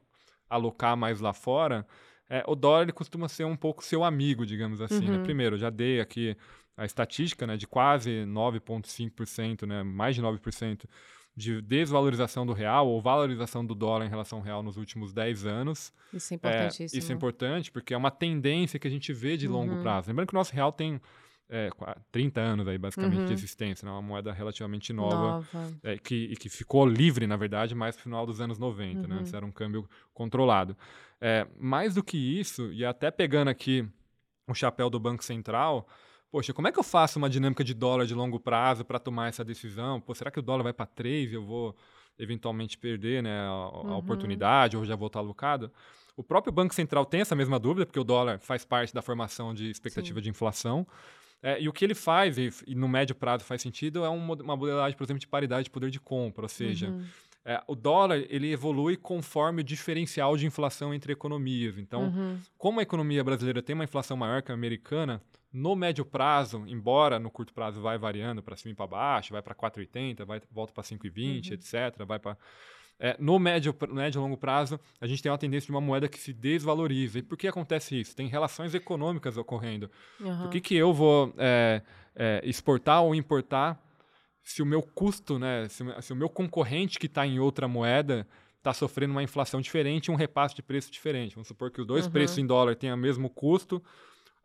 alocar 0.50 0.96
mais 0.96 1.20
lá 1.20 1.34
fora, 1.34 1.86
é, 2.30 2.44
o 2.48 2.56
dólar 2.56 2.84
ele 2.84 2.92
costuma 2.92 3.28
ser 3.28 3.46
um 3.46 3.56
pouco 3.56 3.84
seu 3.84 4.04
amigo, 4.04 4.46
digamos 4.46 4.82
assim. 4.82 5.06
Né? 5.06 5.12
Uhum. 5.12 5.18
Né? 5.18 5.24
Primeiro, 5.24 5.58
já 5.58 5.70
dei 5.70 6.00
aqui 6.00 6.36
a 6.78 6.86
estatística 6.86 7.48
né, 7.48 7.58
de 7.58 7.68
quase 7.68 8.24
9,5%, 8.26 9.66
né, 9.66 9.84
mais 9.84 10.16
de 10.16 10.22
9% 10.22 10.86
de 11.36 11.62
desvalorização 11.62 12.46
do 12.46 12.54
real 12.54 12.88
ou 12.88 13.02
valorização 13.02 13.64
do 13.64 13.76
dólar 13.76 14.06
em 14.06 14.10
relação 14.10 14.40
ao 14.40 14.44
real 14.44 14.64
nos 14.64 14.78
últimos 14.78 15.14
10 15.14 15.46
anos. 15.46 15.94
Isso 16.14 16.34
é 16.34 16.36
importantíssimo. 16.36 16.98
É, 16.98 17.00
isso 17.00 17.12
é 17.12 17.16
importante 17.16 17.72
porque 17.72 17.94
é 17.94 17.98
uma 17.98 18.10
tendência 18.10 18.80
que 18.80 18.88
a 18.88 18.92
gente 18.92 19.14
vê 19.14 19.38
de 19.38 19.48
longo 19.48 19.76
uhum. 19.76 19.82
prazo. 19.84 20.08
Lembrando 20.10 20.28
que 20.30 20.34
o 20.34 20.38
nosso 20.38 20.54
real 20.54 20.72
tem 20.72 21.00
é, 21.50 21.70
30 22.12 22.42
anos 22.42 22.68
aí, 22.68 22.78
basicamente, 22.78 23.20
uhum. 23.20 23.26
de 23.26 23.34
existência, 23.34 23.86
né? 23.86 23.92
uma 23.92 24.02
moeda 24.02 24.34
relativamente 24.34 24.92
nova, 24.92 25.46
nova. 25.54 25.78
É, 25.84 25.98
que, 25.98 26.36
que 26.38 26.50
ficou 26.50 26.86
livre, 26.88 27.28
na 27.28 27.38
verdade, 27.38 27.76
mais 27.76 27.96
no 27.96 28.02
final 28.02 28.26
dos 28.26 28.42
anos 28.42 28.58
90, 28.58 28.94
né? 28.94 29.02
uhum. 29.02 29.10
né? 29.10 29.20
Antes 29.20 29.34
era 29.34 29.46
um 29.46 29.52
câmbio 29.52 29.88
controlado. 30.14 30.76
É, 31.22 31.48
mais 31.60 31.94
do 31.96 32.04
que 32.04 32.18
isso, 32.18 32.72
e 32.74 32.84
até 32.84 33.12
pegando 33.12 33.50
aqui 33.50 33.88
o 34.48 34.56
chapéu 34.56 34.90
do 34.90 35.00
Banco 35.00 35.24
Central, 35.24 35.88
poxa, 36.32 36.54
como 36.54 36.68
é 36.68 36.72
que 36.72 36.80
eu 36.80 36.84
faço 36.84 37.18
uma 37.20 37.30
dinâmica 37.30 37.64
de 37.64 37.74
dólar 37.74 38.06
de 38.06 38.14
longo 38.14 38.40
prazo 38.40 38.84
para 38.86 39.00
tomar 39.00 39.30
essa 39.30 39.44
decisão? 39.44 40.02
Pô, 40.02 40.14
será 40.14 40.30
que 40.32 40.40
o 40.40 40.42
dólar 40.42 40.64
vai 40.64 40.74
para 40.74 40.86
3 40.86 41.32
e 41.32 41.36
eu 41.36 41.44
vou 41.44 41.76
eventualmente 42.18 42.78
perder 42.78 43.22
né, 43.22 43.40
a, 43.40 43.50
a 43.50 43.70
uhum. 43.70 43.98
oportunidade 43.98 44.76
ou 44.76 44.86
já 44.86 44.96
vou 44.96 45.08
estar 45.08 45.20
alocado? 45.20 45.72
O 46.16 46.24
próprio 46.24 46.52
Banco 46.52 46.74
Central 46.74 47.06
tem 47.06 47.22
essa 47.22 47.36
mesma 47.36 47.60
dúvida, 47.60 47.86
porque 47.86 48.00
o 48.00 48.04
dólar 48.04 48.40
faz 48.40 48.66
parte 48.66 48.94
da 48.94 49.04
formação 49.04 49.54
de 49.54 49.70
expectativa 49.70 50.20
Sim. 50.20 50.24
de 50.24 50.30
inflação. 50.30 50.88
É, 51.42 51.62
e 51.62 51.70
o 51.70 51.74
que 51.74 51.86
ele 51.86 51.94
faz, 51.94 52.40
e, 52.40 52.52
e, 52.66 52.74
no 52.74 52.88
médio 52.88 53.14
prazo 53.14 53.44
faz 53.44 53.62
sentido, 53.62 54.04
é 54.04 54.10
uma, 54.10 54.36
modelagem, 54.56 54.98
por 54.98 55.04
exemplo, 55.04 55.20
de 55.20 55.28
paridade 55.28 55.66
de 55.66 55.70
poder 55.70 55.92
de 55.92 56.00
compra, 56.00 56.46
ou 56.46 56.50
seja, 56.50 56.90
uhum. 56.90 57.06
É, 57.50 57.64
o 57.66 57.76
dólar 57.76 58.18
ele 58.30 58.52
evolui 58.52 58.98
conforme 58.98 59.62
o 59.62 59.64
diferencial 59.64 60.36
de 60.36 60.46
inflação 60.46 60.94
entre 60.94 61.14
economias. 61.14 61.78
Então, 61.78 62.10
uhum. 62.10 62.38
como 62.58 62.82
a 62.82 62.84
economia 62.84 63.24
brasileira 63.24 63.62
tem 63.62 63.74
uma 63.74 63.86
inflação 63.86 64.18
maior 64.18 64.42
que 64.42 64.52
a 64.52 64.54
americana, 64.54 65.22
no 65.54 65.74
médio 65.74 66.04
prazo, 66.04 66.66
embora 66.68 67.18
no 67.18 67.32
curto 67.32 67.54
prazo 67.54 67.82
vai 67.82 67.98
variando 67.98 68.44
para 68.44 68.58
cima 68.58 68.74
e 68.74 68.76
para 68.76 68.88
baixo, 68.88 69.32
vai 69.32 69.42
para 69.42 69.56
4,80, 69.56 70.26
vai 70.26 70.42
volta 70.52 70.74
para 70.74 70.84
5,20, 70.84 71.48
uhum. 71.48 71.54
etc, 71.54 72.06
vai 72.06 72.20
para 72.20 72.38
é, 73.00 73.16
no 73.20 73.38
médio, 73.40 73.76
médio 73.90 74.20
e 74.20 74.22
longo 74.22 74.36
prazo, 74.36 74.80
a 75.00 75.06
gente 75.06 75.22
tem 75.22 75.32
uma 75.32 75.38
tendência 75.38 75.68
de 75.68 75.72
uma 75.72 75.80
moeda 75.80 76.10
que 76.10 76.20
se 76.20 76.34
desvaloriza. 76.34 77.20
E 77.20 77.22
por 77.22 77.38
que 77.38 77.48
acontece 77.48 78.00
isso? 78.00 78.16
Tem 78.16 78.28
relações 78.28 78.74
econômicas 78.74 79.38
ocorrendo. 79.38 79.90
Uhum. 80.20 80.42
Por 80.42 80.50
que, 80.50 80.60
que 80.60 80.76
eu 80.76 80.94
vou 80.94 81.34
é, 81.38 81.82
é, 82.16 82.42
exportar 82.44 83.04
ou 83.04 83.14
importar 83.14 83.80
se 84.48 84.62
o 84.62 84.66
meu 84.66 84.82
custo, 84.82 85.38
né, 85.38 85.68
se, 85.68 85.84
se 86.02 86.14
o 86.14 86.16
meu 86.16 86.30
concorrente 86.30 86.98
que 86.98 87.08
está 87.08 87.28
em 87.28 87.38
outra 87.38 87.68
moeda 87.68 88.26
está 88.58 88.74
sofrendo 88.74 89.12
uma 89.12 89.22
inflação 89.22 89.60
diferente 89.60 90.10
um 90.10 90.16
repasse 90.16 90.56
de 90.56 90.64
preço 90.64 90.90
diferente. 90.90 91.36
Vamos 91.36 91.50
supor 91.50 91.70
que 91.70 91.82
os 91.82 91.86
dois 91.86 92.06
uhum. 92.06 92.12
preços 92.12 92.38
em 92.38 92.48
dólar 92.48 92.74
tenham 92.78 92.96
o 92.96 93.00
mesmo 93.00 93.30
custo, 93.30 93.84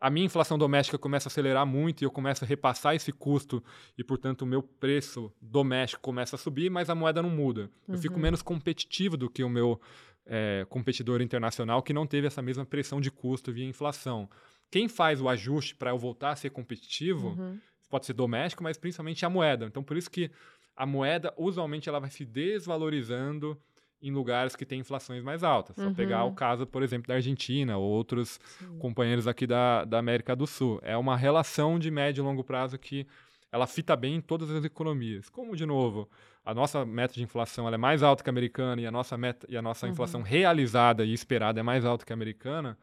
a 0.01 0.09
minha 0.09 0.25
inflação 0.25 0.57
doméstica 0.57 0.97
começa 0.97 1.29
a 1.29 1.31
acelerar 1.31 1.65
muito 1.65 2.01
e 2.01 2.05
eu 2.05 2.11
começo 2.11 2.43
a 2.43 2.47
repassar 2.47 2.93
esse 2.93 3.13
custo 3.13 3.63
e, 3.97 4.03
portanto, 4.03 4.41
o 4.41 4.45
meu 4.45 4.61
preço 4.61 5.31
doméstico 5.41 6.01
começa 6.01 6.35
a 6.35 6.39
subir, 6.39 6.69
mas 6.69 6.89
a 6.89 6.95
moeda 6.95 7.21
não 7.21 7.29
muda. 7.29 7.71
Uhum. 7.87 7.95
Eu 7.95 7.97
fico 7.97 8.15
uhum. 8.15 8.21
menos 8.21 8.41
competitivo 8.41 9.15
do 9.15 9.29
que 9.29 9.41
o 9.41 9.49
meu 9.49 9.79
é, 10.25 10.65
competidor 10.67 11.21
internacional 11.21 11.81
que 11.81 11.93
não 11.93 12.05
teve 12.05 12.27
essa 12.27 12.41
mesma 12.41 12.65
pressão 12.65 12.99
de 12.99 13.09
custo 13.09 13.53
via 13.53 13.65
inflação. 13.65 14.29
Quem 14.69 14.89
faz 14.89 15.21
o 15.21 15.29
ajuste 15.29 15.75
para 15.75 15.91
eu 15.91 15.97
voltar 15.97 16.31
a 16.31 16.35
ser 16.35 16.49
competitivo 16.49 17.29
uhum 17.29 17.57
pode 17.93 18.07
ser 18.07 18.13
doméstico, 18.13 18.63
mas 18.63 18.75
principalmente 18.75 19.23
a 19.23 19.29
moeda. 19.29 19.67
Então, 19.67 19.83
por 19.83 19.95
isso 19.95 20.09
que 20.09 20.31
a 20.75 20.83
moeda, 20.83 21.31
usualmente, 21.37 21.87
ela 21.87 21.99
vai 21.99 22.09
se 22.09 22.25
desvalorizando 22.25 23.55
em 24.01 24.11
lugares 24.11 24.55
que 24.55 24.65
têm 24.65 24.79
inflações 24.79 25.21
mais 25.21 25.43
altas. 25.43 25.77
Uhum. 25.77 25.89
Só 25.89 25.93
pegar 25.93 26.23
o 26.23 26.33
caso, 26.33 26.65
por 26.65 26.81
exemplo, 26.81 27.07
da 27.07 27.13
Argentina 27.13 27.77
ou 27.77 27.87
outros 27.87 28.39
Sim. 28.57 28.79
companheiros 28.79 29.27
aqui 29.27 29.45
da, 29.45 29.85
da 29.85 29.99
América 29.99 30.35
do 30.35 30.47
Sul. 30.47 30.79
É 30.81 30.97
uma 30.97 31.15
relação 31.15 31.77
de 31.77 31.91
médio 31.91 32.23
e 32.23 32.25
longo 32.25 32.43
prazo 32.43 32.79
que 32.79 33.05
ela 33.51 33.67
fita 33.67 33.95
bem 33.95 34.15
em 34.15 34.21
todas 34.21 34.49
as 34.49 34.65
economias. 34.65 35.29
Como, 35.29 35.55
de 35.55 35.63
novo, 35.63 36.09
a 36.43 36.51
nossa 36.51 36.83
meta 36.83 37.13
de 37.13 37.21
inflação 37.21 37.69
é 37.69 37.77
mais 37.77 38.01
alta 38.01 38.23
que 38.23 38.29
a 38.29 38.33
americana 38.33 38.81
e 38.81 38.87
a 38.87 38.91
nossa, 38.91 39.15
meta, 39.15 39.45
e 39.47 39.55
a 39.55 39.61
nossa 39.61 39.85
uhum. 39.85 39.91
inflação 39.91 40.23
realizada 40.23 41.05
e 41.05 41.13
esperada 41.13 41.59
é 41.59 41.63
mais 41.63 41.85
alta 41.85 42.03
que 42.03 42.11
a 42.11 42.15
americana, 42.15 42.75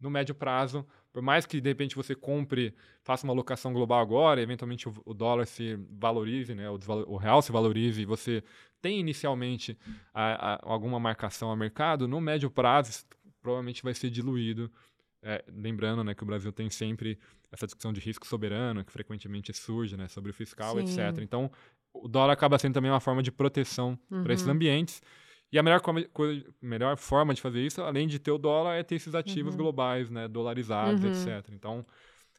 no 0.00 0.08
médio 0.08 0.34
prazo, 0.34 0.86
por 1.16 1.22
mais 1.22 1.46
que 1.46 1.62
de 1.62 1.70
repente 1.70 1.96
você 1.96 2.14
compre, 2.14 2.74
faça 3.02 3.26
uma 3.26 3.32
alocação 3.32 3.72
global 3.72 4.00
agora, 4.00 4.42
eventualmente 4.42 4.86
o, 4.86 4.94
o 5.02 5.14
dólar 5.14 5.46
se 5.46 5.74
valorize, 5.90 6.54
né, 6.54 6.68
o, 6.68 6.78
o, 7.06 7.16
real 7.16 7.40
se 7.40 7.50
valorize 7.50 8.02
e 8.02 8.04
você 8.04 8.44
tem 8.82 9.00
inicialmente 9.00 9.78
a, 10.12 10.56
a, 10.56 10.60
alguma 10.70 11.00
marcação 11.00 11.50
a 11.50 11.56
mercado, 11.56 12.06
no 12.06 12.20
médio 12.20 12.50
prazo 12.50 13.06
provavelmente 13.40 13.82
vai 13.82 13.94
ser 13.94 14.10
diluído. 14.10 14.70
É, 15.22 15.42
lembrando 15.48 16.04
né, 16.04 16.14
que 16.14 16.22
o 16.22 16.26
Brasil 16.26 16.52
tem 16.52 16.68
sempre 16.68 17.18
essa 17.50 17.64
discussão 17.64 17.94
de 17.94 18.00
risco 18.02 18.26
soberano, 18.26 18.84
que 18.84 18.92
frequentemente 18.92 19.54
surge 19.54 19.96
né, 19.96 20.08
sobre 20.08 20.32
o 20.32 20.34
fiscal, 20.34 20.74
Sim. 20.74 20.82
etc. 20.82 21.22
Então, 21.22 21.50
o 21.94 22.08
dólar 22.08 22.34
acaba 22.34 22.58
sendo 22.58 22.74
também 22.74 22.90
uma 22.90 23.00
forma 23.00 23.22
de 23.22 23.32
proteção 23.32 23.98
uhum. 24.10 24.22
para 24.22 24.34
esses 24.34 24.46
ambientes. 24.46 25.00
E 25.56 25.58
a 25.58 25.62
melhor, 25.62 25.80
melhor 26.60 26.98
forma 26.98 27.32
de 27.32 27.40
fazer 27.40 27.64
isso, 27.64 27.80
além 27.80 28.06
de 28.06 28.18
ter 28.18 28.30
o 28.30 28.36
dólar, 28.36 28.74
é 28.74 28.82
ter 28.82 28.96
esses 28.96 29.14
ativos 29.14 29.54
uhum. 29.54 29.62
globais, 29.62 30.10
né, 30.10 30.28
dolarizados, 30.28 31.02
uhum. 31.02 31.10
etc. 31.10 31.48
Então, 31.50 31.82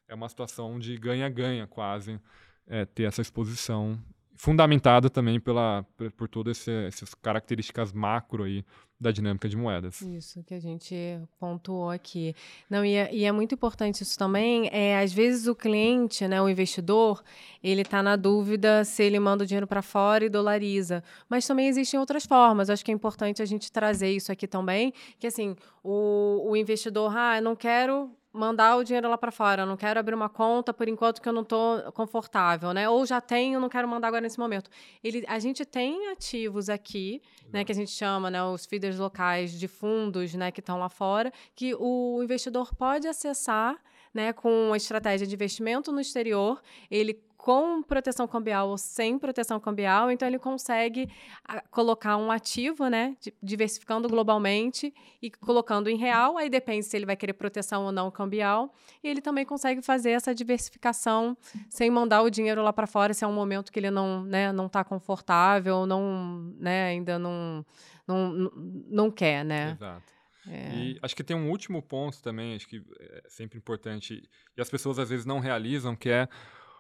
é 0.08 0.14
uma 0.14 0.30
situação 0.30 0.78
de 0.78 0.96
ganha-ganha 0.98 1.66
quase 1.66 2.22
é, 2.68 2.86
ter 2.86 3.06
essa 3.06 3.20
exposição 3.20 3.98
fundamentada 4.36 5.10
também 5.10 5.40
pela, 5.40 5.84
por, 5.98 6.12
por 6.12 6.28
todas 6.28 6.68
essas 6.68 7.16
características 7.16 7.92
macro 7.92 8.44
aí 8.44 8.64
da 9.00 9.12
dinâmica 9.12 9.48
de 9.48 9.56
moedas. 9.56 10.02
Isso 10.02 10.44
que 10.44 10.54
a 10.54 10.60
gente 10.60 10.96
pontuou 11.40 11.90
aqui. 11.90 12.36
Não, 12.70 12.84
e 12.84 12.96
é, 12.96 13.14
e 13.14 13.26
é 13.26 13.32
muito 13.32 13.54
importante 13.54 14.02
isso 14.02 14.18
também. 14.18 14.70
É, 14.72 15.00
às 15.00 15.14
vezes 15.14 15.48
o 15.48 15.56
cliente, 15.56 16.28
né, 16.28 16.42
o 16.42 16.50
investidor, 16.50 17.24
ele 17.64 17.82
está 17.82 18.02
na 18.02 18.16
dúvida 18.16 18.84
se 18.84 19.04
ele 19.04 19.20
manda 19.20 19.44
o 19.44 19.48
dinheiro 19.48 19.68
para 19.68 19.82
fora 19.82 20.26
e 20.26 20.30
dolariza. 20.30 21.04
Mas 21.30 21.46
também 21.46 21.68
existem 21.68 22.00
outras 22.00 22.26
formas. 22.26 22.70
Acho 22.70 22.84
que 22.84 22.92
é 22.92 22.94
importante 22.94 23.42
a 23.42 23.46
gente 23.46 23.72
trazer 23.72 24.12
isso 24.12 24.32
aqui 24.32 24.48
também, 24.48 24.92
que 25.20 25.28
assim, 25.28 25.56
o, 25.84 26.50
o 26.50 26.56
investidor, 26.56 27.16
ah, 27.16 27.38
eu 27.38 27.44
não 27.44 27.56
quero 27.56 28.12
mandar 28.38 28.78
o 28.78 28.84
dinheiro 28.84 29.10
lá 29.10 29.18
para 29.18 29.32
fora, 29.32 29.64
eu 29.64 29.66
não 29.66 29.76
quero 29.76 30.00
abrir 30.00 30.14
uma 30.14 30.30
conta 30.30 30.74
por 30.74 30.88
enquanto 30.88 31.22
que 31.22 31.28
eu 31.28 31.34
não 31.34 31.42
estou 31.42 31.92
confortável, 31.92 32.74
né? 32.74 32.88
Ou 32.88 33.06
já 33.06 33.20
tenho, 33.20 33.60
não 33.60 33.70
quero 33.70 33.88
mandar 33.88 34.08
agora 34.08 34.22
nesse 34.22 34.40
momento. 34.40 34.70
Ele, 35.04 35.26
a 35.28 35.40
gente 35.40 35.66
tem 35.66 36.10
ativos 36.10 36.70
aqui, 36.70 37.22
né, 37.52 37.64
que 37.64 37.72
a 37.72 37.76
gente 37.76 37.92
chama, 37.92 38.30
né, 38.30 38.44
os 38.44 38.66
feeders 38.66 38.98
locais 38.98 39.52
de 39.52 39.68
fundos, 39.68 40.34
né, 40.34 40.52
que 40.52 40.60
estão 40.60 40.78
lá 40.78 40.90
fora, 40.90 41.32
que 41.56 41.74
o 41.76 42.22
investidor 42.24 42.74
pode 42.76 43.08
acessar, 43.08 43.76
né, 44.14 44.34
com 44.34 44.72
a 44.74 44.78
estratégia 44.78 45.28
de 45.28 45.34
investimento 45.34 45.92
no 45.92 46.00
exterior, 46.00 46.62
ele 46.90 47.14
com 47.48 47.82
proteção 47.82 48.28
cambial 48.28 48.68
ou 48.68 48.78
sem 48.78 49.18
proteção 49.18 49.58
cambial, 49.58 50.12
então 50.12 50.28
ele 50.28 50.38
consegue 50.38 51.10
a, 51.46 51.62
colocar 51.62 52.18
um 52.18 52.30
ativo, 52.30 52.90
né, 52.90 53.16
diversificando 53.42 54.10
globalmente 54.10 54.94
e 55.22 55.32
colocando 55.32 55.90
em 55.90 55.96
real, 55.96 56.38
aí 56.38 56.50
depende 56.50 56.86
se 56.86 56.98
ele 56.98 57.06
vai 57.06 57.16
querer 57.16 57.32
proteção 57.32 57.86
ou 57.86 57.92
não 57.94 58.12
cambial, 58.12 58.76
e 59.02 59.08
ele 59.08 59.22
também 59.22 59.46
consegue 59.46 59.82
fazer 59.82 60.12
essa 60.12 60.36
diversificação 60.36 61.38
sem 61.70 61.90
mandar 61.90 62.22
o 62.22 62.30
dinheiro 62.30 62.62
lá 62.62 62.74
para 62.74 62.86
fora, 62.86 63.14
se 63.14 63.24
é 63.24 63.28
um 63.28 63.34
momento 63.34 63.72
que 63.72 63.80
ele 63.80 63.92
não, 63.92 64.24
né, 64.24 64.52
não 64.52 64.66
está 64.66 64.84
confortável, 64.84 65.86
não, 65.86 66.54
né, 66.60 66.88
ainda 66.88 67.18
não, 67.18 67.66
não, 68.06 68.52
não 68.90 69.10
quer, 69.10 69.46
né? 69.46 69.72
Exato. 69.72 70.18
É. 70.50 70.76
E 70.76 71.00
acho 71.02 71.16
que 71.16 71.24
tem 71.24 71.36
um 71.36 71.50
último 71.50 71.82
ponto 71.82 72.22
também, 72.22 72.56
acho 72.56 72.68
que 72.68 72.84
é 73.00 73.24
sempre 73.30 73.58
importante, 73.58 74.22
e 74.58 74.62
as 74.62 74.70
pessoas 74.70 75.00
às 75.00 75.10
vezes 75.10 75.26
não 75.26 75.40
realizam, 75.40 75.96
que 75.96 76.10
é 76.10 76.28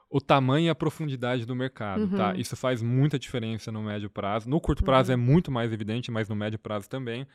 o 0.09 0.21
tamanho 0.21 0.67
e 0.67 0.69
a 0.69 0.75
profundidade 0.75 1.45
do 1.45 1.55
mercado, 1.55 2.07
tá? 2.07 2.11
uhum. 2.11 2.17
tá? 2.33 2.39
Isso 2.39 2.55
faz 2.55 2.81
muita 2.81 3.19
diferença 3.19 3.71
no 3.71 3.83
médio 3.83 4.09
prazo. 4.09 4.49
No 4.49 4.59
curto 4.61 4.83
prazo 4.83 5.11
uhum. 5.11 5.13
é 5.13 5.17
muito 5.17 5.51
mais 5.51 5.71
evidente, 5.71 6.09
mas 6.11 6.29
no 6.29 6.35
médio 6.35 6.57
prazo 6.57 6.89
também. 6.89 7.27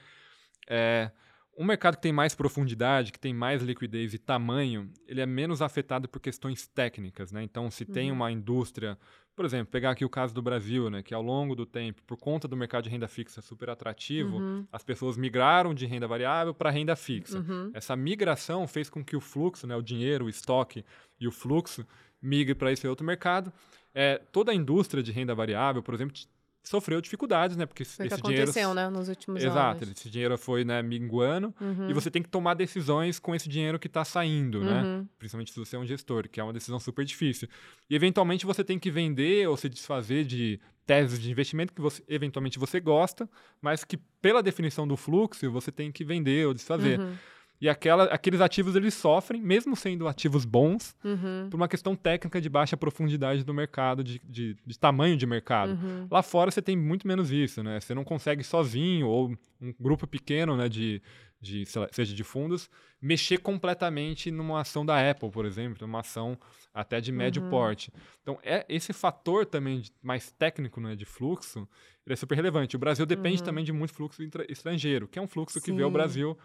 É, 0.69 1.11
um 1.57 1.65
mercado 1.65 1.97
que 1.97 2.03
tem 2.03 2.13
mais 2.13 2.35
profundidade, 2.35 3.13
que 3.13 3.19
tem 3.19 3.35
mais 3.35 3.63
liquidez 3.63 4.15
e 4.15 4.19
tamanho, 4.19 4.91
ele 5.07 5.21
é 5.21 5.27
menos 5.27 5.61
afetado 5.61 6.09
por 6.09 6.19
questões 6.19 6.67
técnicas, 6.67 7.31
né? 7.31 7.43
Então, 7.43 7.71
se 7.71 7.85
uhum. 7.85 7.93
tem 7.93 8.11
uma 8.11 8.33
indústria, 8.33 8.99
por 9.35 9.45
exemplo, 9.45 9.71
pegar 9.71 9.91
aqui 9.91 10.05
o 10.05 10.11
caso 10.11 10.35
do 10.35 10.43
Brasil, 10.43 10.91
né, 10.91 11.03
que 11.03 11.15
ao 11.15 11.23
longo 11.23 11.55
do 11.55 11.65
tempo, 11.65 12.03
por 12.07 12.17
conta 12.17 12.47
do 12.47 12.57
mercado 12.57 12.85
de 12.85 12.91
renda 12.91 13.09
fixa 13.09 13.41
super 13.41 13.71
atrativo, 13.71 14.37
uhum. 14.37 14.67
as 14.71 14.85
pessoas 14.85 15.17
migraram 15.17 15.73
de 15.73 15.87
renda 15.87 16.07
variável 16.07 16.53
para 16.53 16.71
renda 16.71 16.95
fixa. 16.95 17.39
Uhum. 17.39 17.71
Essa 17.73 17.97
migração 17.97 18.67
fez 18.67 18.91
com 18.91 19.03
que 19.03 19.17
o 19.17 19.21
fluxo, 19.21 19.67
né, 19.67 19.75
o 19.75 19.83
dinheiro, 19.83 20.27
o 20.27 20.29
estoque 20.29 20.85
e 21.19 21.27
o 21.27 21.33
fluxo 21.33 21.87
migre 22.21 22.55
para 22.55 22.71
esse 22.71 22.87
outro 22.87 23.07
mercado. 23.07 23.53
É, 23.95 24.19
toda 24.31 24.53
a 24.53 24.55
indústria 24.55 25.03
de 25.03 25.13
renda 25.13 25.35
variável, 25.35 25.83
por 25.83 25.95
exemplo, 25.95 26.15
sofreu 26.63 27.01
dificuldades, 27.01 27.57
né? 27.57 27.67
Porque 27.67 27.85
foi 27.85 28.07
esse 28.07 28.17
que 28.17 28.23
dinheiro 28.23 28.43
aconteceu, 28.45 28.75
né, 28.75 28.89
nos 28.89 29.09
últimos 29.09 29.43
Exato, 29.43 29.85
anos. 29.85 29.99
esse 29.99 30.09
dinheiro 30.09 30.39
foi, 30.39 30.65
né, 30.65 30.81
minguando 30.83 31.53
uhum. 31.61 31.91
e 31.91 31.93
você 31.93 32.11
tem 32.11 32.23
que 32.23 32.29
tomar 32.29 32.55
decisões 32.55 33.19
com 33.19 33.35
esse 33.35 33.49
dinheiro 33.49 33.79
que 33.79 33.89
está 33.89 34.05
saindo, 34.05 34.61
né? 34.61 34.83
uhum. 34.83 34.99
né? 34.99 35.07
Principalmente 35.19 35.53
se 35.53 35.59
você 35.59 35.77
é 35.77 35.79
um 35.79 35.87
gestor, 35.87 36.29
que 36.29 36.41
é 36.41 36.45
uma 36.45 36.53
decisão 36.53 36.79
super 36.79 37.05
difícil. 37.05 37.49
E 37.91 37.97
eventualmente 37.97 38.47
você 38.47 38.63
tem 38.63 38.79
que 38.79 38.91
vender 38.91 39.49
ou 39.49 39.57
se 39.57 39.69
desfazer 39.69 40.25
de 40.25 40.61
teses 40.87 41.19
de 41.19 41.31
investimento 41.31 41.73
que 41.73 41.81
você 41.81 42.03
eventualmente 42.09 42.59
você 42.59 42.81
gosta, 42.81 43.29
mas 43.61 43.85
que 43.85 43.97
pela 44.21 44.43
definição 44.43 44.87
do 44.87 44.97
fluxo 44.97 45.51
você 45.51 45.73
tem 45.73 45.91
que 45.91 46.05
vender 46.05 46.47
ou 46.47 46.55
desfazer. 46.55 46.99
Uhum. 46.99 47.15
E 47.63 47.69
aquela, 47.69 48.07
aqueles 48.07 48.41
ativos 48.41 48.75
eles 48.75 48.93
sofrem, 48.93 49.41
mesmo 49.41 49.77
sendo 49.77 50.09
ativos 50.09 50.45
bons, 50.45 50.97
uhum. 51.05 51.47
por 51.49 51.57
uma 51.57 51.69
questão 51.69 51.95
técnica 51.95 52.41
de 52.41 52.49
baixa 52.49 52.77
profundidade 52.77 53.45
do 53.45 53.55
mercado, 53.55 54.03
de, 54.03 54.21
de, 54.25 54.57
de 54.67 54.77
tamanho 54.77 55.17
de 55.17 55.25
mercado. 55.25 55.75
Uhum. 55.75 56.09
Lá 56.11 56.25
fora 56.25 56.51
você 56.51 56.61
tem 56.61 56.77
muito 56.77 57.07
menos 57.07 57.31
isso, 57.31 57.63
né? 57.63 57.79
Você 57.79 57.95
não 57.95 58.03
consegue 58.03 58.43
sozinho 58.43 59.07
ou 59.07 59.33
um 59.61 59.73
grupo 59.79 60.09
pequeno, 60.09 60.57
né, 60.57 60.69
de, 60.69 61.01
de 61.41 61.65
seja 61.93 62.13
de 62.13 62.25
fundos, 62.25 62.69
mexer 63.01 63.39
completamente 63.39 64.33
numa 64.33 64.63
ação 64.63 64.85
da 64.85 65.09
Apple, 65.09 65.31
por 65.31 65.47
exemplo, 65.47 65.87
uma 65.87 66.01
ação 66.01 66.37
até 66.75 67.01
de 67.01 67.13
médio 67.13 67.45
uhum. 67.45 67.51
porte. 67.51 67.93
Então, 68.23 68.41
é 68.43 68.67
esse 68.69 68.93
fator 68.93 69.47
também 69.47 69.85
mais 70.03 70.33
técnico, 70.33 70.81
né, 70.81 70.97
de 70.97 71.05
fluxo, 71.05 71.69
ele 72.05 72.15
é 72.15 72.17
super 72.17 72.35
relevante. 72.35 72.75
O 72.75 72.79
Brasil 72.79 73.07
depende 73.07 73.39
uhum. 73.39 73.45
também 73.45 73.65
de 73.65 73.73
muito 73.73 73.95
fluxo 73.95 74.21
estrangeiro, 74.49 75.07
que 75.07 75.17
é 75.17 75.23
um 75.23 75.29
fluxo 75.29 75.61
Sim. 75.61 75.65
que 75.65 75.73
vê 75.73 75.85
o 75.85 75.91
Brasil 75.91 76.37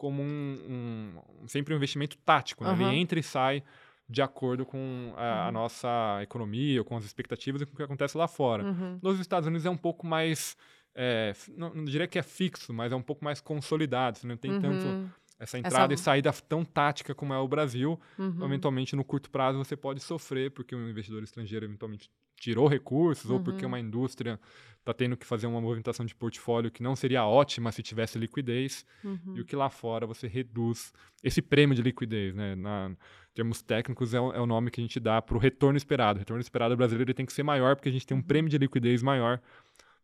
como 0.00 0.22
um, 0.22 1.12
um 1.42 1.46
sempre 1.46 1.74
um 1.74 1.76
investimento 1.76 2.16
tático. 2.24 2.64
Né? 2.64 2.70
Uhum. 2.70 2.88
Ele 2.88 2.96
entra 2.96 3.20
e 3.20 3.22
sai 3.22 3.62
de 4.08 4.22
acordo 4.22 4.64
com 4.64 5.12
a, 5.14 5.20
uhum. 5.20 5.48
a, 5.48 5.52
nossa 5.52 6.20
economia, 6.22 6.82
com 6.82 6.96
as 6.96 7.04
expectativas 7.04 7.60
e 7.60 7.66
com 7.66 7.74
o 7.74 7.76
que 7.76 7.82
acontece 7.82 8.16
lá 8.16 8.26
fora. 8.26 8.64
Uhum. 8.64 8.98
Nos 9.02 9.20
Estados 9.20 9.46
Unidos 9.46 9.66
é 9.66 9.70
um 9.70 9.76
pouco 9.76 10.06
mais, 10.06 10.56
é, 10.94 11.34
não, 11.54 11.74
não, 11.74 11.84
diria 11.84 12.06
que 12.06 12.18
é 12.18 12.22
fixo, 12.22 12.72
mas 12.72 12.92
é 12.92 12.96
um 12.96 13.02
pouco 13.02 13.22
mais 13.22 13.42
consolidado. 13.42 14.16
Você 14.16 14.26
não 14.26 14.38
tem 14.38 14.52
uhum. 14.52 14.60
tanto 14.62 15.10
essa 15.40 15.58
entrada 15.58 15.94
essa... 15.94 16.02
e 16.02 16.04
saída 16.04 16.32
tão 16.46 16.64
tática 16.64 17.14
como 17.14 17.32
é 17.32 17.38
o 17.38 17.48
Brasil. 17.48 17.98
Uhum. 18.18 18.44
Eventualmente, 18.44 18.94
no 18.94 19.02
curto 19.02 19.30
prazo, 19.30 19.58
você 19.58 19.74
pode 19.74 20.00
sofrer 20.00 20.50
porque 20.50 20.76
um 20.76 20.88
investidor 20.88 21.22
estrangeiro 21.22 21.64
eventualmente 21.64 22.10
tirou 22.38 22.68
recursos 22.68 23.30
ou 23.30 23.40
porque 23.40 23.66
uma 23.66 23.78
indústria 23.78 24.40
está 24.78 24.94
tendo 24.94 25.14
que 25.16 25.26
fazer 25.26 25.46
uma 25.46 25.60
movimentação 25.60 26.06
de 26.06 26.14
portfólio 26.14 26.70
que 26.70 26.82
não 26.82 26.96
seria 26.96 27.24
ótima 27.24 27.70
se 27.70 27.82
tivesse 27.82 28.18
liquidez, 28.18 28.86
uhum. 29.04 29.34
e 29.36 29.40
o 29.40 29.44
que 29.44 29.54
lá 29.54 29.68
fora 29.68 30.06
você 30.06 30.26
reduz 30.26 30.92
esse 31.22 31.42
prêmio 31.42 31.76
de 31.76 31.82
liquidez, 31.82 32.34
né? 32.34 32.54
Na, 32.54 32.90
em 32.90 33.34
termos 33.34 33.60
técnicos, 33.62 34.14
é 34.14 34.20
o, 34.20 34.32
é 34.32 34.40
o 34.40 34.46
nome 34.46 34.70
que 34.70 34.80
a 34.80 34.84
gente 34.84 34.98
dá 34.98 35.20
para 35.20 35.36
o 35.36 35.38
retorno 35.38 35.76
esperado. 35.76 36.18
O 36.18 36.20
retorno 36.20 36.40
esperado 36.40 36.76
brasileiro 36.76 37.12
tem 37.12 37.26
que 37.26 37.32
ser 37.32 37.42
maior 37.42 37.76
porque 37.76 37.88
a 37.90 37.92
gente 37.92 38.06
tem 38.06 38.16
um 38.16 38.20
uhum. 38.20 38.26
prêmio 38.26 38.50
de 38.50 38.58
liquidez 38.58 39.02
maior 39.02 39.40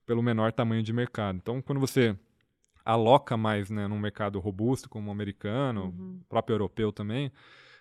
pelo 0.05 0.23
menor 0.23 0.53
tamanho 0.53 0.83
de 0.83 0.93
mercado. 0.93 1.37
Então, 1.37 1.61
quando 1.61 1.81
você 1.81 2.17
aloca 2.87 3.37
mais 3.37 3.69
né, 3.69 3.87
num 3.89 3.99
mercado 3.99 4.39
robusto 4.39 4.89
como 4.89 5.09
o 5.09 5.13
americano, 5.13 5.87
uhum. 5.87 6.21
próprio 6.29 6.55
europeu 6.55 6.93
também, 6.93 7.33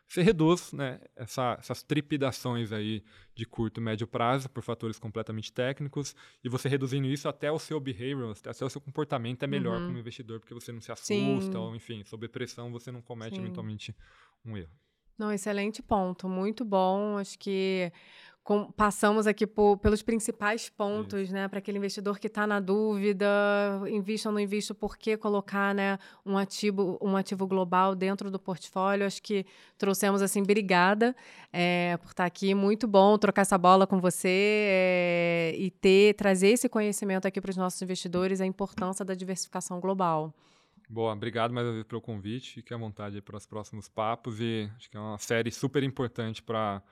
você 0.08 0.22
reduz 0.22 0.72
né, 0.72 1.00
essa, 1.16 1.58
essas 1.60 1.82
trepidações 1.82 2.72
aí 2.72 3.04
de 3.34 3.46
curto 3.46 3.80
e 3.80 3.84
médio 3.84 4.06
prazo 4.06 4.50
por 4.50 4.64
fatores 4.64 5.00
completamente 5.00 5.52
técnicos 5.52 6.16
e 6.44 6.50
você 6.50 6.70
reduzindo 6.70 7.08
isso 7.08 7.28
até 7.28 7.52
o 7.52 7.58
seu 7.58 7.80
behavior, 7.80 8.36
até 8.46 8.66
o 8.66 8.70
seu 8.70 8.82
comportamento 8.82 9.44
é 9.44 9.48
melhor 9.48 9.80
uhum. 9.80 9.88
como 9.88 9.98
investidor 9.98 10.40
porque 10.40 10.54
você 10.54 10.72
não 10.72 10.82
se 10.82 10.92
assusta 10.92 11.52
Sim. 11.52 11.58
ou 11.58 11.76
enfim, 11.76 12.04
sob 12.04 12.28
pressão 12.28 12.72
você 12.72 12.92
não 12.92 13.02
comete 13.02 13.36
Sim. 13.36 13.42
eventualmente 13.42 13.96
um 14.46 14.58
erro. 14.58 14.72
Não, 15.18 15.32
excelente 15.32 15.82
ponto, 15.82 16.28
muito 16.28 16.66
bom. 16.66 17.18
Acho 17.18 17.40
que 17.40 17.92
com, 18.46 18.72
passamos 18.72 19.26
aqui 19.26 19.48
por, 19.48 19.78
pelos 19.80 20.04
principais 20.04 20.70
pontos, 20.70 21.32
né, 21.32 21.48
para 21.48 21.58
aquele 21.58 21.80
investidor 21.80 22.20
que 22.20 22.28
está 22.28 22.46
na 22.46 22.60
dúvida, 22.60 23.26
invista 23.90 24.30
ou 24.30 24.34
não 24.34 24.40
invista, 24.40 24.72
por 24.72 25.00
que 25.00 25.18
colocar, 25.18 25.74
né, 25.74 25.98
um 26.24 26.38
ativo, 26.38 26.96
um 27.02 27.18
ativo 27.18 27.48
global 27.48 27.96
dentro 27.96 28.30
do 28.30 28.38
portfólio. 28.38 29.04
Acho 29.04 29.20
que 29.20 29.48
trouxemos 29.80 30.22
assim, 30.22 30.44
obrigada 30.44 31.16
é, 31.52 31.98
por 31.98 32.12
estar 32.12 32.24
tá 32.24 32.26
aqui, 32.26 32.54
muito 32.54 32.88
bom 32.88 33.18
trocar 33.18 33.42
essa 33.42 33.58
bola 33.58 33.88
com 33.88 34.00
você 34.00 34.30
é, 34.30 35.56
e 35.58 35.72
ter 35.72 36.14
trazer 36.14 36.50
esse 36.50 36.70
conhecimento 36.70 37.28
aqui 37.28 37.42
para 37.42 37.50
os 37.50 37.58
nossos 37.58 37.82
investidores, 37.82 38.40
a 38.42 38.46
importância 38.46 39.04
da 39.04 39.16
diversificação 39.16 39.80
global. 39.80 40.32
Boa, 40.88 41.14
obrigado 41.14 41.52
mais 41.52 41.66
uma 41.66 41.74
vez 41.74 41.86
pelo 41.86 42.00
convite. 42.00 42.54
Fique 42.54 42.72
à 42.72 42.78
vontade 42.78 43.20
para 43.24 43.38
os 43.38 43.48
próximos 43.48 43.90
papos 43.90 44.40
e 44.40 44.70
acho 44.78 44.88
que 44.88 44.96
é 44.96 45.00
uma 45.00 45.18
série 45.18 45.50
super 45.50 45.82
importante 45.82 46.44
para 46.44 46.84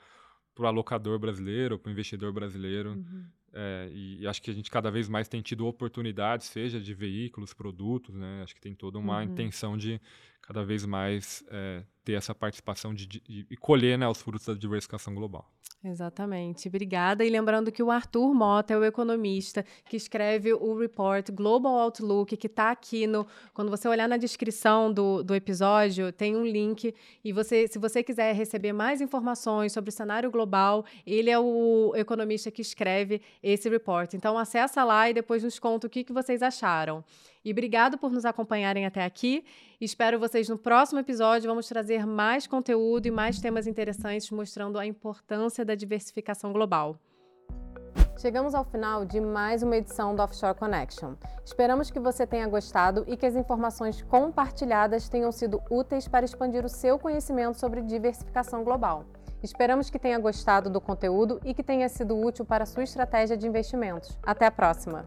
para 0.54 0.66
o 0.66 0.68
alocador 0.68 1.20
brasileiro, 1.20 1.80
para 1.80 1.90
o 1.90 1.92
investidor 1.92 2.32
brasileiro. 2.32 2.92
Uhum. 2.92 3.26
É, 3.56 3.90
e, 3.94 4.28
acho 4.28 4.42
que 4.42 4.50
a 4.50 4.54
gente 4.54 4.72
cada 4.72 4.90
vez 4.90 5.08
mais 5.08 5.28
tem 5.28 5.42
tido 5.42 5.68
oportunidades, 5.68 6.48
seja 6.48 6.80
de 6.80 6.94
veículos, 6.94 7.54
produtos, 7.54 8.16
né? 8.16 8.42
Acho 8.44 8.56
que 8.56 8.62
tem 8.62 8.74
toda 8.74 8.98
uma 8.98 9.18
uhum. 9.18 9.24
intenção 9.24 9.78
de 9.78 10.02
cada 10.44 10.64
vez 10.64 10.86
mais 10.86 11.44
é, 11.50 11.84
ter 12.04 12.14
essa 12.14 12.36
participação 12.36 12.94
de, 12.94 13.08
de, 13.08 13.48
e 13.50 13.58
colher 13.58 13.98
né, 13.98 14.08
os 14.08 14.22
frutos 14.22 14.46
da 14.46 14.54
diversificação 14.54 15.16
global. 15.16 15.50
Exatamente. 15.86 16.70
Obrigada. 16.70 17.26
E 17.26 17.30
lembrando 17.30 17.70
que 17.70 17.84
o 17.84 17.92
Arthur 17.92 18.34
Mota 18.34 18.74
é 18.74 18.78
o 18.78 18.86
economista 18.86 19.66
que 19.90 19.98
escreve 19.98 20.54
o 20.54 20.78
report 20.78 21.30
Global 21.32 21.78
Outlook, 21.78 22.38
que 22.38 22.48
está 22.48 22.72
aqui 22.72 23.06
no. 23.06 23.28
Quando 23.54 23.70
você 23.70 23.90
olhar 23.90 24.08
na 24.08 24.16
descrição 24.16 24.94
do, 24.94 25.22
do 25.24 25.36
episódio, 25.36 26.12
tem 26.14 26.38
um 26.38 26.46
link. 26.46 26.96
E 27.22 27.34
você, 27.34 27.68
se 27.68 27.78
você 27.78 28.02
quiser 28.02 28.34
receber 28.34 28.72
mais 28.72 29.02
informações 29.02 29.74
sobre 29.74 29.90
o 29.90 29.94
cenário 29.94 30.32
global, 30.32 30.86
ele 31.06 31.30
é 31.30 31.38
o 31.38 31.94
economista 31.98 32.50
que 32.50 32.62
escreve 32.62 33.22
esse 33.42 33.68
report. 33.68 34.14
Então 34.14 34.38
acessa 34.38 34.86
lá 34.86 35.10
e 35.10 35.14
depois 35.14 35.44
nos 35.44 35.60
conta 35.60 35.88
o 35.88 35.90
que, 35.90 36.06
que 36.06 36.14
vocês 36.14 36.42
acharam. 36.42 37.04
E 37.44 37.52
obrigado 37.52 37.98
por 37.98 38.12
nos 38.12 38.26
acompanharem 38.26 38.86
até 38.86 39.04
aqui. 39.04 39.44
Espero 39.80 40.20
vocês 40.20 40.48
no 40.48 40.58
próximo 40.58 41.00
episódio. 41.00 41.50
Vamos 41.50 41.68
trazer 41.68 42.06
mais 42.06 42.48
conteúdo 42.48 43.06
e 43.06 43.12
mais 43.12 43.40
temas 43.40 43.68
interessantes 43.68 44.32
mostrando 44.32 44.80
a 44.80 44.86
importância 44.86 45.66
da 45.66 45.76
diversificação 45.76 46.54
global. 46.54 46.98
Chegamos 48.18 48.56
ao 48.56 48.64
final 48.64 49.04
de 49.04 49.20
mais 49.20 49.64
uma 49.64 49.76
edição 49.76 50.16
do 50.16 50.22
Offshore 50.22 50.56
Connection. 50.56 51.16
Esperamos 51.44 51.92
que 51.92 52.00
você 52.00 52.26
tenha 52.26 52.48
gostado 52.48 53.04
e 53.08 53.18
que 53.18 53.26
as 53.26 53.36
informações 53.36 54.02
compartilhadas 54.04 55.10
tenham 55.10 55.32
sido 55.32 55.62
úteis 55.70 56.08
para 56.08 56.24
expandir 56.24 56.64
o 56.64 56.70
seu 56.70 56.98
conhecimento 56.98 57.60
sobre 57.60 57.82
diversificação 57.82 58.64
global. 58.64 59.04
Esperamos 59.42 59.90
que 59.90 60.00
tenha 60.00 60.18
gostado 60.18 60.70
do 60.70 60.80
conteúdo 60.80 61.42
e 61.44 61.54
que 61.54 61.64
tenha 61.64 61.90
sido 61.90 62.18
útil 62.18 62.46
para 62.46 62.64
a 62.64 62.68
sua 62.68 62.84
estratégia 62.84 63.36
de 63.36 63.46
investimentos. 63.46 64.18
Até 64.26 64.46
a 64.46 64.52
próxima! 64.52 65.06